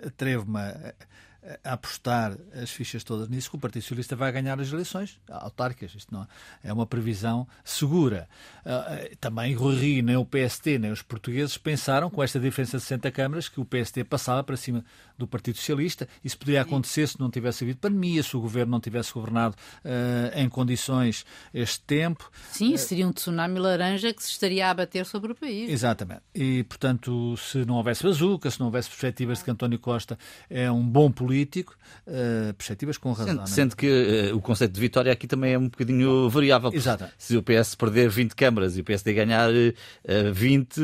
[0.05, 0.93] atrevo-me a,
[1.63, 5.95] a apostar as fichas todas nisso, que o Partido Socialista vai ganhar as eleições autárquicas.
[5.95, 6.27] Isto não
[6.63, 8.29] é uma previsão segura.
[8.63, 12.83] Uh, também Rui Rio, nem o PST, nem os portugueses pensaram, com esta diferença de
[12.83, 14.85] 60 câmaras, que o PST passava para cima
[15.17, 16.07] do Partido Socialista.
[16.23, 20.39] Isso poderia acontecer se não tivesse havido pandemia, se o governo não tivesse governado uh,
[20.39, 22.31] em condições este tempo.
[22.51, 25.71] Sim, seria um tsunami laranja que se estaria a abater sobre o país.
[25.71, 26.21] Exatamente.
[26.35, 30.17] E, portanto, se não houvesse bazuca, se não houvesse perspectivas de que António Costa
[30.49, 33.45] é um bom político, uh, perspectivas com razão.
[33.45, 36.71] Sendo, sendo que uh, o conceito de vitória aqui também é um bocadinho variável.
[36.73, 37.05] Exato.
[37.17, 40.81] Se o PS perder 20 câmaras e o PSD ganhar uh, 20,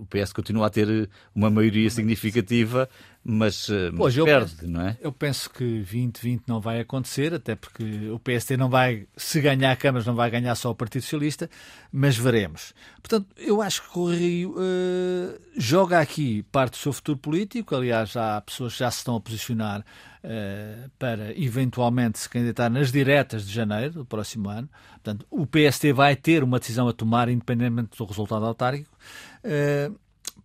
[0.00, 2.88] o PS continua a ter uma maioria significativa
[3.30, 4.96] mas, eh, mas perde, penso, não é?
[5.02, 9.76] Eu penso que 2020 não vai acontecer, até porque o PST não vai, se ganhar
[9.76, 11.50] câmaras, não vai ganhar só o Partido Socialista,
[11.92, 12.72] mas veremos.
[13.02, 18.16] Portanto, eu acho que o Rio uh, joga aqui parte do seu futuro político, aliás,
[18.16, 23.46] há pessoas que já se estão a posicionar uh, para eventualmente se candidatar nas diretas
[23.46, 24.70] de janeiro do próximo ano.
[25.02, 28.96] Portanto, o PST vai ter uma decisão a tomar, independentemente do resultado autárquico.
[29.44, 29.94] Uh,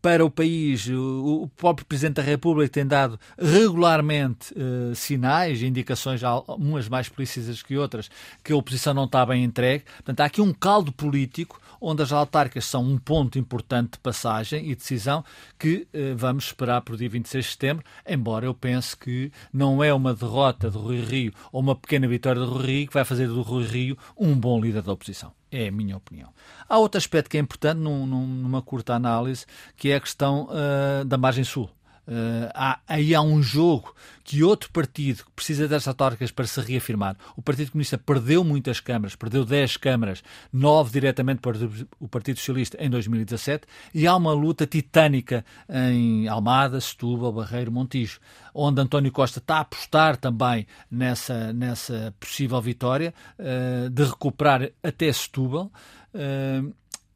[0.04, 0.90] para o país.
[0.90, 6.22] O, próprio Presidente da República tem dado regularmente uh, sinais, indicações,
[6.60, 8.12] umas mais precisas que outras,
[8.44, 9.86] que a oposição não está bem entregue.
[9.96, 14.70] Portanto, há aqui um caldo político onde as autárquicas são um ponto importante de passagem
[14.70, 15.24] e decisão
[15.58, 19.82] que uh, vamos esperar para o dia 26 de setembro, embora eu pense que não
[19.82, 23.06] é uma derrota de Rui Rio ou uma pequena vitória de Rui Rio que vai
[23.06, 25.32] fazer do Rui Rio um bom líder da oposição.
[25.56, 26.34] É a minha opinião.
[26.68, 29.46] Há outro aspecto que é importante num, numa curta análise,
[29.78, 31.70] que é a questão uh, da margem sul.
[32.06, 33.96] Uh, há, aí há um jogo
[34.26, 37.16] que outro partido que precisa das autárquicas para se reafirmar.
[37.36, 41.58] O Partido Comunista perdeu muitas câmaras, perdeu 10 câmaras, 9 diretamente para
[42.00, 48.20] o Partido Socialista em 2017, e há uma luta titânica em Almada, Setúbal, Barreiro, Montijo,
[48.54, 55.12] onde António Costa está a apostar também nessa, nessa possível vitória, uh, de recuperar até
[55.12, 55.72] Setúbal.
[56.14, 56.74] Uh,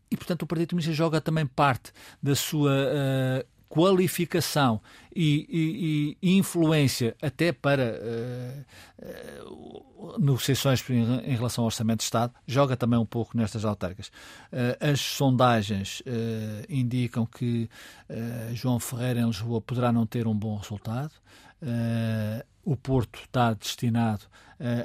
[0.09, 1.91] e, portanto, o Partido Comunista joga também parte
[2.23, 2.71] da sua
[3.69, 4.81] qualificação
[5.15, 8.65] e, e, e, influência até para uh,
[10.05, 14.07] uh, negociações em, relação ao Orçamento de Estado, joga também um pouco nestas autárquicas.
[14.07, 16.03] Uh, as sondagens
[16.69, 17.69] indicam que
[18.53, 21.11] João Ferreira em Lisboa poderá não ter um bom resultado.
[22.63, 24.25] O Porto está destinado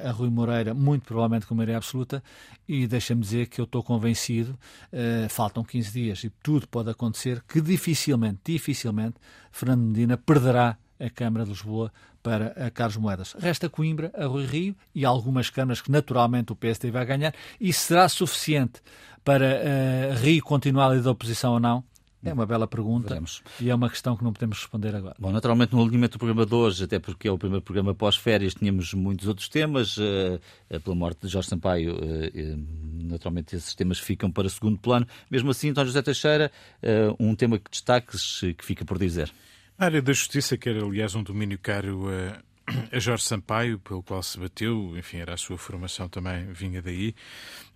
[0.05, 2.23] a Rui Moreira, muito provavelmente com maioria absoluta,
[2.69, 4.59] e deixa-me dizer que eu estou convencido,
[4.93, 9.17] uh, faltam 15 dias e tudo pode acontecer, que dificilmente, dificilmente,
[9.51, 11.93] Fernando Medina perderá a Câmara de Lisboa
[12.23, 13.35] para a Carlos Moedas.
[13.39, 17.35] Resta Coimbra, a Rui Rio e algumas câmaras que naturalmente o PSD vai ganhar.
[17.61, 18.81] E será suficiente
[19.25, 21.85] para uh, Rio continuar ali da oposição ou não?
[22.25, 23.43] É uma bela pergunta Veremos.
[23.61, 25.17] e é uma questão que não podemos responder agora.
[25.19, 28.55] Bom, naturalmente, no alinhamento do programa de hoje, até porque é o primeiro programa pós-férias,
[28.55, 29.97] tínhamos muitos outros temas.
[29.97, 30.41] Uh,
[30.83, 32.67] pela morte de Jorge Sampaio, uh, uh,
[33.05, 35.07] naturalmente, esses temas ficam para segundo plano.
[35.31, 36.51] Mesmo assim, António José Teixeira,
[37.19, 39.33] um tema que destaques que fica por dizer.
[39.77, 44.03] A área da justiça, que era, aliás, um domínio caro a, a Jorge Sampaio, pelo
[44.03, 47.15] qual se bateu, enfim, era a sua formação também, vinha daí.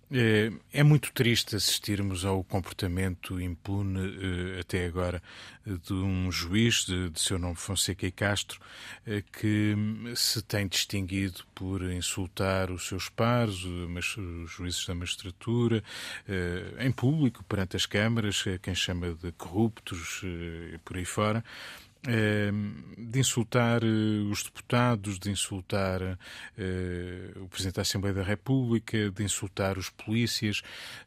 [0.09, 5.21] É, é, muito triste assistirmos ao comportamento impune eh, até agora
[5.65, 8.57] de um juiz de, de, seu nome Fonseca e Castro
[9.05, 9.75] eh, que
[10.15, 15.83] se tem distinguido por insultar os seus pares, os juízes da magistratura,
[16.25, 21.43] eh, em público perante as câmaras, quem chama de corruptos e por aí fora.
[22.07, 26.17] Ehm, de insultar eh, os deputados, de insultar
[26.57, 30.61] eh, o Presidente da Assembleia da República, de insultar os polícias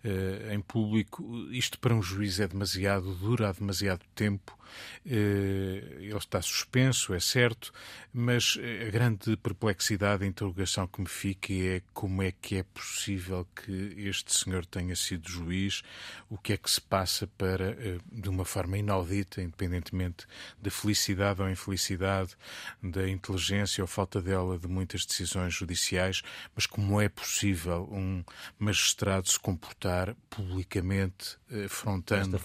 [0.05, 1.24] eh, em público.
[1.51, 4.59] Isto para um juiz é demasiado, dura demasiado tempo
[5.05, 7.73] ele está suspenso, é certo,
[8.12, 13.47] mas a grande perplexidade, a interrogação que me fica é como é que é possível
[13.55, 15.83] que este senhor tenha sido juiz,
[16.29, 20.27] o que é que se passa para, eh, de uma forma inaudita, independentemente
[20.61, 22.37] da felicidade ou infelicidade,
[22.83, 26.23] da inteligência ou falta dela de muitas decisões judiciais,
[26.55, 28.25] mas como é possível um
[28.59, 32.38] magistrado se comportar publicamente, eh, afrontando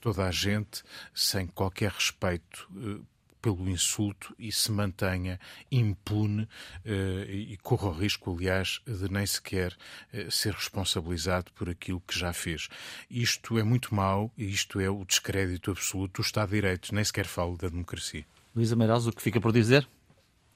[0.00, 0.82] toda a gente
[1.14, 3.04] sem qualquer respeito uh,
[3.40, 5.40] pelo insulto e se mantenha
[5.70, 9.76] impune uh, e corra o risco, aliás, de nem sequer
[10.12, 12.68] uh, ser responsabilizado por aquilo que já fez.
[13.10, 17.04] Isto é muito mau e isto é o descrédito absoluto do Estado de Direito, nem
[17.04, 18.24] sequer falo da democracia.
[18.54, 19.88] Luísa Meireles, o que fica por dizer?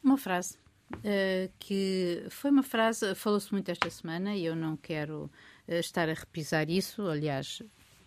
[0.03, 0.59] Uma frase.
[0.97, 5.31] Uh, que foi uma frase, falou-se muito esta semana e eu não quero
[5.67, 7.63] estar a repisar isso, aliás,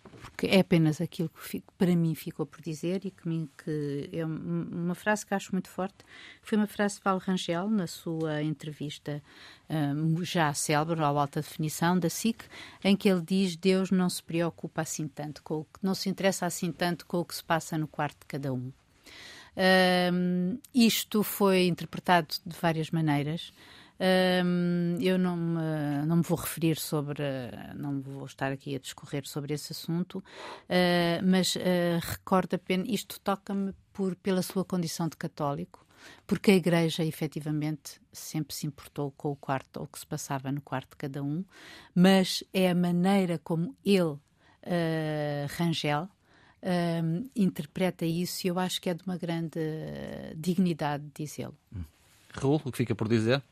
[0.08, 4.24] porque é apenas aquilo que fico, para mim ficou por dizer e que, que é
[4.24, 5.96] uma frase que acho muito forte.
[6.42, 9.22] Foi uma frase de Paulo Rangel na sua entrevista
[9.68, 12.44] um, já célebre, ao alta definição da SIC,
[12.82, 16.08] em que ele diz Deus não se preocupa assim tanto com o que não se
[16.08, 18.72] interessa assim tanto com o que se passa no quarto de cada um.
[20.12, 23.52] um isto foi interpretado de várias maneiras.
[24.00, 27.22] Um, eu não me, não me vou referir sobre,
[27.74, 31.60] não vou estar aqui a discorrer sobre esse assunto, uh, mas uh,
[32.00, 33.74] recordo apenas, isto toca-me
[34.22, 35.84] pela sua condição de católico,
[36.28, 40.52] porque a Igreja efetivamente sempre se importou com o quarto, ou o que se passava
[40.52, 41.44] no quarto de cada um,
[41.92, 44.20] mas é a maneira como ele, uh,
[45.56, 49.58] Rangel, uh, interpreta isso e eu acho que é de uma grande
[50.36, 51.56] dignidade dizê-lo.
[51.74, 51.82] Hum.
[52.30, 53.42] Raul, o que fica por dizer?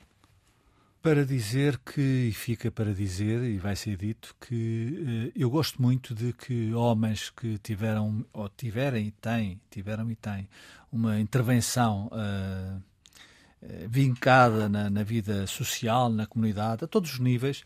[1.07, 5.81] Para dizer que, e fica para dizer, e vai ser dito, que uh, eu gosto
[5.81, 10.49] muito de que homens que tiveram, ou tiverem e têm, tiveram e têm,
[10.91, 12.83] uma intervenção uh,
[13.89, 17.63] vincada na, na, vida social, na comunidade, a todos os níveis,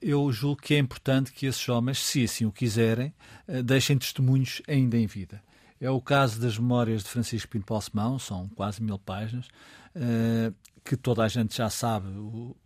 [0.00, 3.14] eu julgo que é importante que esses homens, se assim o quiserem,
[3.64, 5.42] deixem testemunhos ainda em vida.
[5.80, 9.46] É o caso das memórias de Francisco Pinto Balsemão, são quase mil páginas,
[10.84, 12.08] que toda a gente já sabe,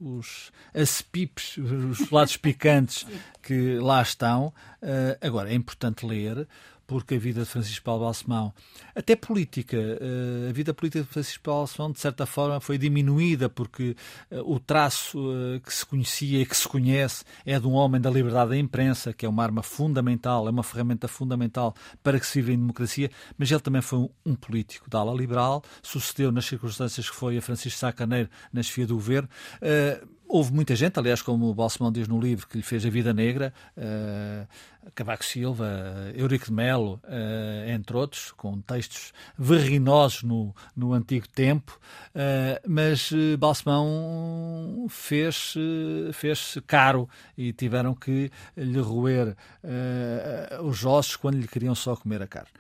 [0.01, 3.07] os acepipes, os lados picantes
[3.43, 4.53] que lá estão.
[4.83, 6.47] Uh, agora, é importante ler,
[6.87, 8.53] porque a vida de Francisco Paulo Balsemão,
[8.95, 13.49] até política, eh, a vida política de Francisco Paulo Balsemão, de certa forma, foi diminuída,
[13.49, 13.97] porque
[14.31, 18.01] eh, o traço eh, que se conhecia e que se conhece é de um homem
[18.01, 22.27] da liberdade da imprensa, que é uma arma fundamental, é uma ferramenta fundamental para que
[22.27, 26.45] se viva em democracia, mas ele também foi um político da ala liberal, sucedeu nas
[26.45, 29.29] circunstâncias que foi a Francisco Sacaneiro na chefia do governo.
[30.35, 33.15] Houve muita gente, aliás, como o Balsemão diz no livro, que lhe fez a vida
[33.15, 40.53] negra, uh, Cavaco Silva, uh, Eurico de Melo, uh, entre outros, com textos verrinosos no,
[40.75, 41.79] no antigo tempo,
[42.67, 45.55] mas uh, Balsemão fez,
[46.13, 47.09] fez caro
[47.39, 49.37] e tiveram que lhe roer
[50.65, 52.51] os ossos quando lhe queriam só comer a carne.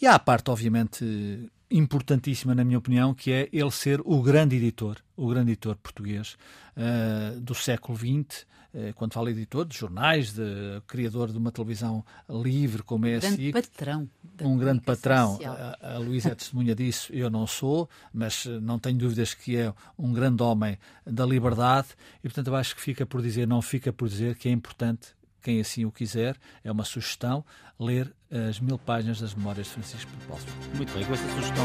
[0.00, 4.56] E há a parte, obviamente, importantíssima, na minha opinião, que é ele ser o grande
[4.56, 6.36] editor, o grande editor português
[6.76, 8.46] uh, do século XX.
[8.72, 10.42] Uh, quando falo editor, de jornais, de
[10.86, 14.08] criador de uma televisão livre como é a grande patrão
[14.46, 15.38] um grande patrão.
[15.44, 19.56] A, a Luísa é testemunha disso, eu não sou, mas eh, não tenho dúvidas que
[19.56, 21.88] é um grande homem da liberdade
[22.22, 25.08] e, portanto, eu acho que fica por dizer, não fica por dizer que é importante
[25.42, 27.44] quem assim o quiser, é uma sugestão,
[27.78, 30.52] ler as mil páginas das Memórias de Francisco de.
[30.74, 31.64] Muito bem, com essa sugestão.